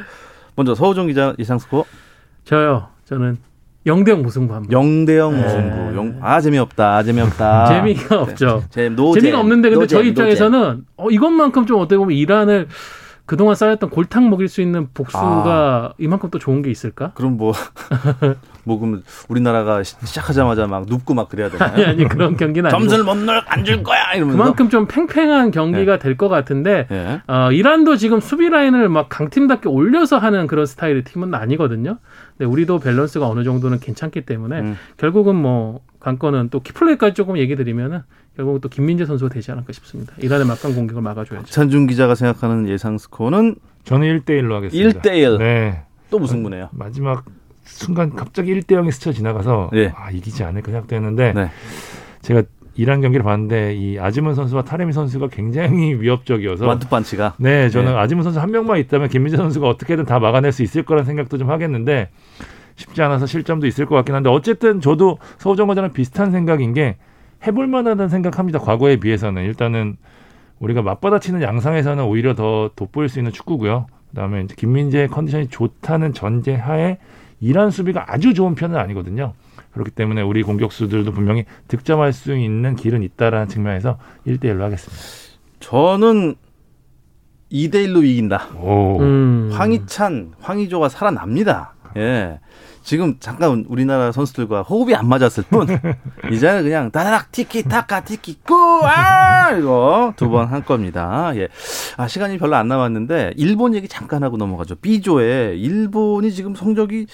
먼저 0.55 0.75
서우정 0.75 1.07
기자 1.07 1.33
이상 1.37 1.59
스코어. 1.59 1.85
저요. 2.43 2.87
저는 3.05 3.37
영대영 3.85 4.21
무승부 4.23 4.53
합니다. 4.53 4.71
영대영 4.71 5.33
네. 5.33 5.43
무승부. 5.43 5.95
영, 5.97 6.19
아 6.21 6.41
재미없다. 6.41 6.97
아, 6.97 7.03
재미없다. 7.03 7.65
재미가 7.69 8.21
없죠. 8.21 8.63
재, 8.69 8.89
재미가 9.13 9.39
없는데 9.39 9.69
근데 9.69 9.87
저희 9.87 10.09
입장에서는 10.09 10.85
어, 10.97 11.09
이것만큼 11.09 11.65
좀 11.65 11.79
어떻게 11.79 11.97
보면 11.97 12.15
이란을 12.17 12.67
그동안 13.25 13.55
쌓였던 13.55 13.89
골탕 13.89 14.29
먹일 14.29 14.47
수 14.47 14.61
있는 14.61 14.87
복수가 14.93 15.23
아. 15.23 15.93
이만큼 15.97 16.29
또 16.29 16.39
좋은 16.39 16.61
게 16.61 16.69
있을까? 16.69 17.11
그럼 17.15 17.37
뭐, 17.37 17.53
뭐, 18.65 18.79
그럼 18.79 19.03
우리나라가 19.29 19.83
시작하자마자 19.83 20.67
막 20.67 20.85
눕고 20.87 21.13
막 21.13 21.29
그래야 21.29 21.49
되나요? 21.49 21.71
아니, 21.73 21.85
아니, 21.85 22.07
그런 22.07 22.35
경기는 22.35 22.67
아니고. 22.69 22.79
점수를 22.81 23.05
못 23.05 23.15
넣을, 23.15 23.41
안줄 23.45 23.83
거야! 23.83 24.13
이러면서. 24.13 24.37
그만큼 24.37 24.69
좀 24.69 24.87
팽팽한 24.87 25.51
경기가 25.51 25.93
네. 25.93 25.99
될것 25.99 26.29
같은데, 26.29 26.87
네. 26.89 27.21
어, 27.27 27.51
이란도 27.51 27.95
지금 27.95 28.19
수비 28.19 28.49
라인을 28.49 28.89
막 28.89 29.07
강팀답게 29.07 29.69
올려서 29.69 30.17
하는 30.17 30.47
그런 30.47 30.65
스타일의 30.65 31.03
팀은 31.03 31.33
아니거든요. 31.33 31.99
근데 32.37 32.51
우리도 32.51 32.79
밸런스가 32.79 33.27
어느 33.27 33.43
정도는 33.43 33.79
괜찮기 33.79 34.21
때문에, 34.25 34.59
음. 34.59 34.77
결국은 34.97 35.35
뭐, 35.35 35.81
관건은 35.99 36.49
또 36.51 36.59
키플레이까지 36.59 37.15
조금 37.15 37.37
얘기 37.37 37.55
드리면은 37.55 38.01
결국 38.35 38.61
또 38.61 38.69
김민재 38.69 39.05
선수가 39.05 39.33
되지 39.33 39.51
않을까 39.51 39.73
싶습니다. 39.73 40.13
이란의 40.19 40.45
막강 40.45 40.75
공격을 40.75 41.01
막아줘야죠. 41.01 41.45
찬중 41.47 41.87
기자가 41.87 42.13
생각하는 42.15 42.67
예상 42.67 42.97
스코어는 42.97 43.55
저는 43.85 44.19
1대 44.19 44.41
1로 44.41 44.53
하겠습니다. 44.53 44.99
1대 45.01 45.15
1. 45.17 45.37
네. 45.39 45.83
또 46.11 46.19
무슨 46.19 46.43
분이에요? 46.43 46.69
마지막 46.73 47.25
순간 47.65 48.15
갑자기 48.15 48.53
1대 48.53 48.75
0이 48.75 48.91
스쳐 48.91 49.11
지나가서 49.11 49.69
네. 49.73 49.91
아, 49.95 50.11
이기지 50.11 50.43
않을까 50.43 50.71
생각되는데 50.71 51.33
네. 51.33 51.49
제가 52.21 52.43
이란 52.75 53.01
경기를 53.01 53.23
봤는데 53.23 53.75
이 53.75 53.99
아즈문 53.99 54.35
선수와 54.35 54.63
타레미 54.63 54.93
선수가 54.93 55.29
굉장히 55.29 55.93
위협적이어서 55.99 56.67
완투판치가 56.67 57.35
네 57.37 57.69
저는 57.69 57.93
네. 57.93 57.97
아즈문 57.97 58.23
선수 58.23 58.39
한 58.39 58.51
명만 58.51 58.77
있다면 58.79 59.09
김민재 59.09 59.37
선수가 59.37 59.67
어떻게든 59.67 60.05
다 60.05 60.19
막아낼 60.19 60.51
수 60.51 60.61
있을 60.63 60.83
거라는 60.83 61.05
생각도 61.05 61.37
좀 61.37 61.49
하겠는데 61.49 62.09
쉽지 62.75 63.01
않아서 63.01 63.25
실점도 63.25 63.67
있을 63.67 63.85
것 63.85 63.95
같긴 63.95 64.15
한데 64.15 64.29
어쨌든 64.29 64.81
저도 64.81 65.17
서우정 65.37 65.67
과자랑 65.67 65.93
비슷한 65.93 66.31
생각인 66.31 66.73
게 66.73 66.97
해볼 67.47 67.67
만하다는 67.67 68.09
생각합니다. 68.09 68.59
과거에 68.59 68.97
비해서는 68.97 69.43
일단은 69.43 69.97
우리가 70.59 70.81
맞받아치는 70.81 71.41
양상에서는 71.41 72.03
오히려 72.03 72.33
더 72.33 72.69
돋보일 72.75 73.09
수 73.09 73.19
있는 73.19 73.31
축구고요. 73.31 73.87
그다음에 74.09 74.41
이제 74.41 74.55
김민재의 74.57 75.09
컨디션이 75.09 75.47
좋다는 75.47 76.13
전제하에 76.13 76.97
이란 77.45 77.69
수비가 77.69 78.05
아주 78.07 78.33
좋은 78.33 78.55
편은 78.55 78.75
아니거든요. 78.75 79.33
그렇기 79.71 79.91
때문에 79.91 80.23
우리 80.23 80.41
공격수들도 80.41 81.11
분명히 81.11 81.45
득점할 81.67 82.11
수 82.11 82.35
있는 82.35 82.75
길은 82.75 83.03
있다라는 83.03 83.49
측면에서 83.49 83.99
1대1로 84.25 84.61
하겠습니다. 84.61 85.03
저는 85.59 86.33
2대 87.51 87.85
1로 87.85 88.03
이긴다. 88.03 88.49
음. 88.99 89.49
황희찬, 89.53 90.33
황희조가 90.41 90.89
살아납니다. 90.89 91.75
예. 91.97 92.39
지금 92.85 93.15
잠깐 93.19 93.65
우리나라 93.67 94.11
선수들과 94.11 94.61
호흡이 94.61 94.93
안 94.95 95.09
맞았을 95.09 95.43
뿐 95.49 95.67
이제는 96.31 96.63
그냥 96.63 96.91
다닥 96.91 97.31
티키 97.31 97.63
타카 97.63 98.03
티키 98.03 98.37
꾸 98.45 98.53
아 98.85 99.51
이거 99.57 100.13
두 100.15 100.29
번 100.29 100.47
한 100.47 100.63
겁니다. 100.63 101.31
예. 101.35 101.47
아 101.97 102.07
시간이 102.07 102.37
별로 102.37 102.55
안 102.55 102.67
남았는데 102.67 103.33
일본 103.37 103.73
얘기 103.73 103.87
잠깐 103.87 104.23
하고 104.23 104.37
넘어가죠. 104.37 104.75
B조에 104.75 105.55
일본이 105.57 106.31
지금 106.31 106.53
성적이 106.55 107.07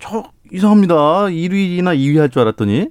저 0.00 0.24
이상합니다. 0.52 0.94
1위나 1.28 1.96
2위 1.96 2.18
할 2.18 2.28
줄 2.28 2.42
알았더니 2.42 2.88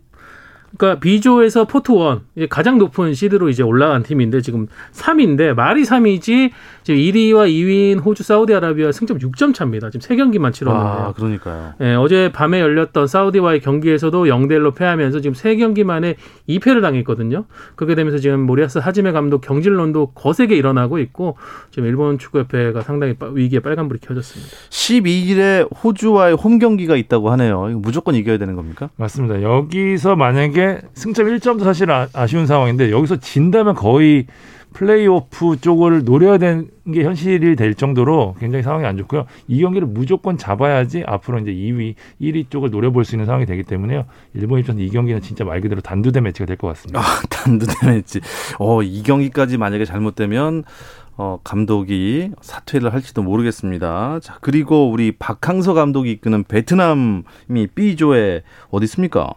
그러니까 0.77 0.99
B조에서 0.99 1.65
포트 1.65 1.91
one 1.91 2.21
가장 2.49 2.77
높은 2.77 3.13
시드로 3.13 3.49
이제 3.49 3.63
올라간 3.63 4.03
팀인데 4.03 4.41
지금 4.41 4.67
3위인데 4.93 5.53
말이 5.53 5.83
3위지 5.83 6.51
지금 6.83 6.99
1위와 6.99 7.47
2위인 7.47 8.03
호주, 8.03 8.23
사우디아라비아 8.23 8.91
승점 8.91 9.19
6점 9.19 9.53
차입니다. 9.53 9.89
지금 9.89 10.01
세 10.01 10.15
경기만 10.15 10.51
치렀는데요. 10.51 11.05
아, 11.05 11.13
그러니까요. 11.13 11.73
예, 11.81 11.93
어제 11.93 12.31
밤에 12.31 12.59
열렸던 12.59 13.07
사우디와의 13.07 13.59
경기에서도 13.61 14.25
0대 14.25 14.53
1로 14.53 14.73
패하면서 14.73 15.19
지금 15.19 15.33
세 15.33 15.55
경기 15.57 15.83
만에 15.83 16.15
2패를 16.49 16.81
당했거든요. 16.81 17.45
그렇게 17.75 17.95
되면서 17.95 18.17
지금 18.17 18.41
모리아스 18.41 18.79
하지메 18.79 19.11
감독 19.11 19.41
경질론도 19.41 20.11
거세게 20.13 20.55
일어나고 20.55 20.99
있고 20.99 21.37
지금 21.69 21.87
일본 21.87 22.17
축구협회가 22.17 22.81
상당히 22.81 23.15
위기에 23.33 23.59
빨간불이 23.59 23.99
켜졌습니다. 23.99 24.51
12일에 24.69 25.83
호주와의 25.83 26.35
홈 26.35 26.57
경기가 26.59 26.95
있다고 26.95 27.29
하네요. 27.31 27.79
무조건 27.81 28.15
이겨야 28.15 28.37
되는 28.37 28.55
겁니까? 28.55 28.89
맞습니다. 28.95 29.41
여기서 29.41 30.15
만약에 30.15 30.60
승점 30.93 31.27
1점도 31.27 31.63
사실 31.63 31.89
아, 31.91 32.07
아쉬운 32.13 32.45
상황인데 32.47 32.91
여기서 32.91 33.17
진다면 33.17 33.75
거의 33.75 34.25
플레이오프 34.73 35.57
쪽을 35.59 36.05
노려야 36.05 36.37
되는 36.37 36.69
게 36.93 37.03
현실이 37.03 37.57
될 37.57 37.73
정도로 37.75 38.35
굉장히 38.39 38.63
상황이 38.63 38.85
안 38.85 38.95
좋고요. 38.97 39.25
이 39.49 39.59
경기를 39.61 39.85
무조건 39.87 40.37
잡아야지 40.37 41.03
앞으로 41.05 41.39
이제 41.39 41.51
2위, 41.51 41.95
1위 42.21 42.49
쪽을 42.49 42.69
노려볼 42.69 43.03
수 43.03 43.15
있는 43.15 43.25
상황이 43.25 43.45
되기 43.45 43.63
때문에요. 43.63 44.05
일본 44.33 44.59
입장에서 44.59 44.81
이 44.81 44.89
경기는 44.89 45.21
진짜 45.21 45.43
말 45.43 45.59
그대로 45.59 45.81
단두대 45.81 46.21
매치가 46.21 46.45
될 46.45 46.55
것 46.55 46.67
같습니다. 46.69 47.01
아, 47.01 47.03
단두대 47.29 47.73
매치. 47.85 48.21
어, 48.59 48.81
이 48.81 49.03
경기까지 49.03 49.57
만약에 49.57 49.83
잘못되면 49.83 50.63
어, 51.17 51.39
감독이 51.43 52.31
사퇴를 52.41 52.93
할지도 52.93 53.23
모르겠습니다. 53.23 54.19
자, 54.23 54.37
그리고 54.39 54.89
우리 54.89 55.11
박항서 55.11 55.73
감독이 55.73 56.11
이끄는 56.13 56.45
베트남이 56.45 57.67
B조에 57.75 58.43
어디 58.69 58.85
있습니까? 58.85 59.33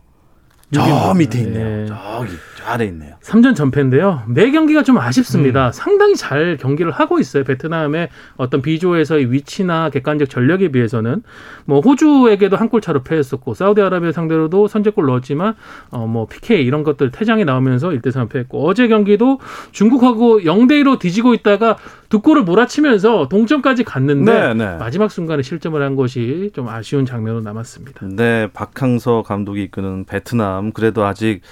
저 0.74 1.14
밑에 1.14 1.38
있네요. 1.40 1.64
네. 1.64 1.86
저기 1.86 2.38
저 2.53 2.53
아래 2.64 2.84
있네요. 2.86 3.14
3전 3.22 3.54
전패인데요. 3.54 4.22
매 4.26 4.50
경기가 4.50 4.82
좀 4.82 4.98
아쉽습니다. 4.98 5.68
음. 5.68 5.72
상당히 5.72 6.14
잘 6.16 6.56
경기를 6.58 6.90
하고 6.92 7.18
있어요. 7.18 7.44
베트남의 7.44 8.08
어떤 8.36 8.62
비조에서의 8.62 9.30
위치나 9.32 9.90
객관적 9.90 10.28
전력에 10.30 10.68
비해서는 10.68 11.22
뭐 11.64 11.80
호주에게도 11.80 12.56
한 12.56 12.64
골 12.74 12.80
차로 12.80 13.04
패했었고 13.04 13.54
사우디아라비아 13.54 14.10
상대로도 14.10 14.66
선제골 14.68 15.04
넣었지만 15.06 15.54
어뭐 15.90 16.26
PK 16.26 16.64
이런 16.64 16.82
것들 16.82 17.10
퇴장이 17.12 17.44
나오면서 17.44 17.90
1대 17.90 18.10
3 18.10 18.28
패했고 18.28 18.66
어제 18.66 18.88
경기도 18.88 19.38
중국하고 19.70 20.40
0대 20.40 20.82
1로 20.82 20.98
뒤지고 20.98 21.34
있다가 21.34 21.76
두 22.08 22.20
골을 22.20 22.42
몰아치면서 22.42 23.28
동점까지 23.28 23.84
갔는데 23.84 24.32
네, 24.32 24.54
네. 24.54 24.76
마지막 24.78 25.10
순간에 25.12 25.42
실점을 25.42 25.80
한 25.80 25.94
것이 25.94 26.50
좀 26.54 26.68
아쉬운 26.68 27.04
장면으로 27.06 27.42
남았습니다. 27.42 28.06
네, 28.16 28.48
박항서 28.52 29.22
감독이 29.22 29.62
이끄는 29.64 30.04
베트남 30.06 30.72
그래도 30.72 31.04
아직 31.04 31.42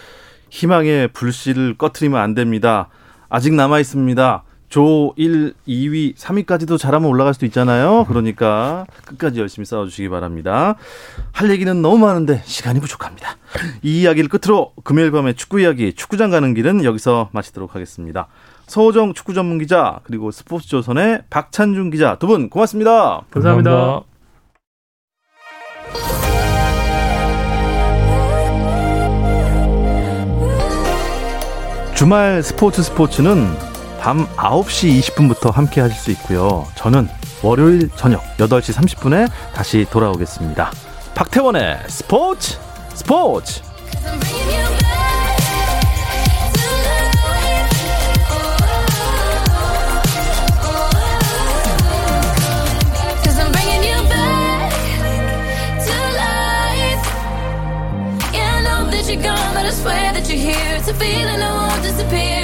희망의 0.52 1.08
불씨를 1.08 1.76
꺼트리면 1.78 2.20
안 2.20 2.34
됩니다. 2.34 2.88
아직 3.30 3.54
남아 3.54 3.80
있습니다. 3.80 4.44
조 4.68 5.12
1, 5.16 5.54
2위, 5.66 6.14
3위까지도 6.14 6.78
잘하면 6.78 7.08
올라갈 7.08 7.34
수도 7.34 7.44
있잖아요. 7.46 8.04
그러니까 8.08 8.86
끝까지 9.06 9.40
열심히 9.40 9.64
싸워주시기 9.66 10.08
바랍니다. 10.10 10.76
할 11.32 11.50
얘기는 11.50 11.82
너무 11.82 11.98
많은데 11.98 12.42
시간이 12.44 12.80
부족합니다. 12.80 13.36
이 13.82 14.02
이야기를 14.02 14.28
끝으로 14.28 14.72
금요일 14.84 15.10
밤에 15.10 15.32
축구 15.32 15.60
이야기, 15.60 15.92
축구장 15.94 16.30
가는 16.30 16.52
길은 16.54 16.84
여기서 16.84 17.30
마치도록 17.32 17.74
하겠습니다. 17.74 18.28
서호정 18.66 19.14
축구 19.14 19.34
전문 19.34 19.58
기자 19.58 20.00
그리고 20.04 20.30
스포츠조선의 20.30 21.22
박찬준 21.30 21.90
기자 21.90 22.16
두 22.16 22.26
분 22.26 22.48
고맙습니다. 22.50 23.22
감사합니다. 23.30 23.70
감사합니다. 23.70 24.11
주말 32.02 32.42
스포츠 32.42 32.82
스포츠는 32.82 33.56
밤 34.00 34.26
9시 34.34 35.00
20분부터 35.00 35.52
함께 35.52 35.80
하실 35.80 35.96
수 35.96 36.10
있고요. 36.10 36.66
저는 36.74 37.06
월요일 37.44 37.90
저녁 37.94 38.24
8시 38.38 38.74
30분에 38.74 39.30
다시 39.54 39.86
돌아오겠습니다. 39.88 40.72
박태원의 41.14 41.78
스포츠 41.86 42.58
스포츠! 42.92 43.62
you're 60.32 60.52
here, 60.52 60.76
it's 60.76 60.88
a 60.88 60.94
feeling 60.94 61.40
that 61.40 61.70
won't 61.70 61.82
disappear. 61.82 62.41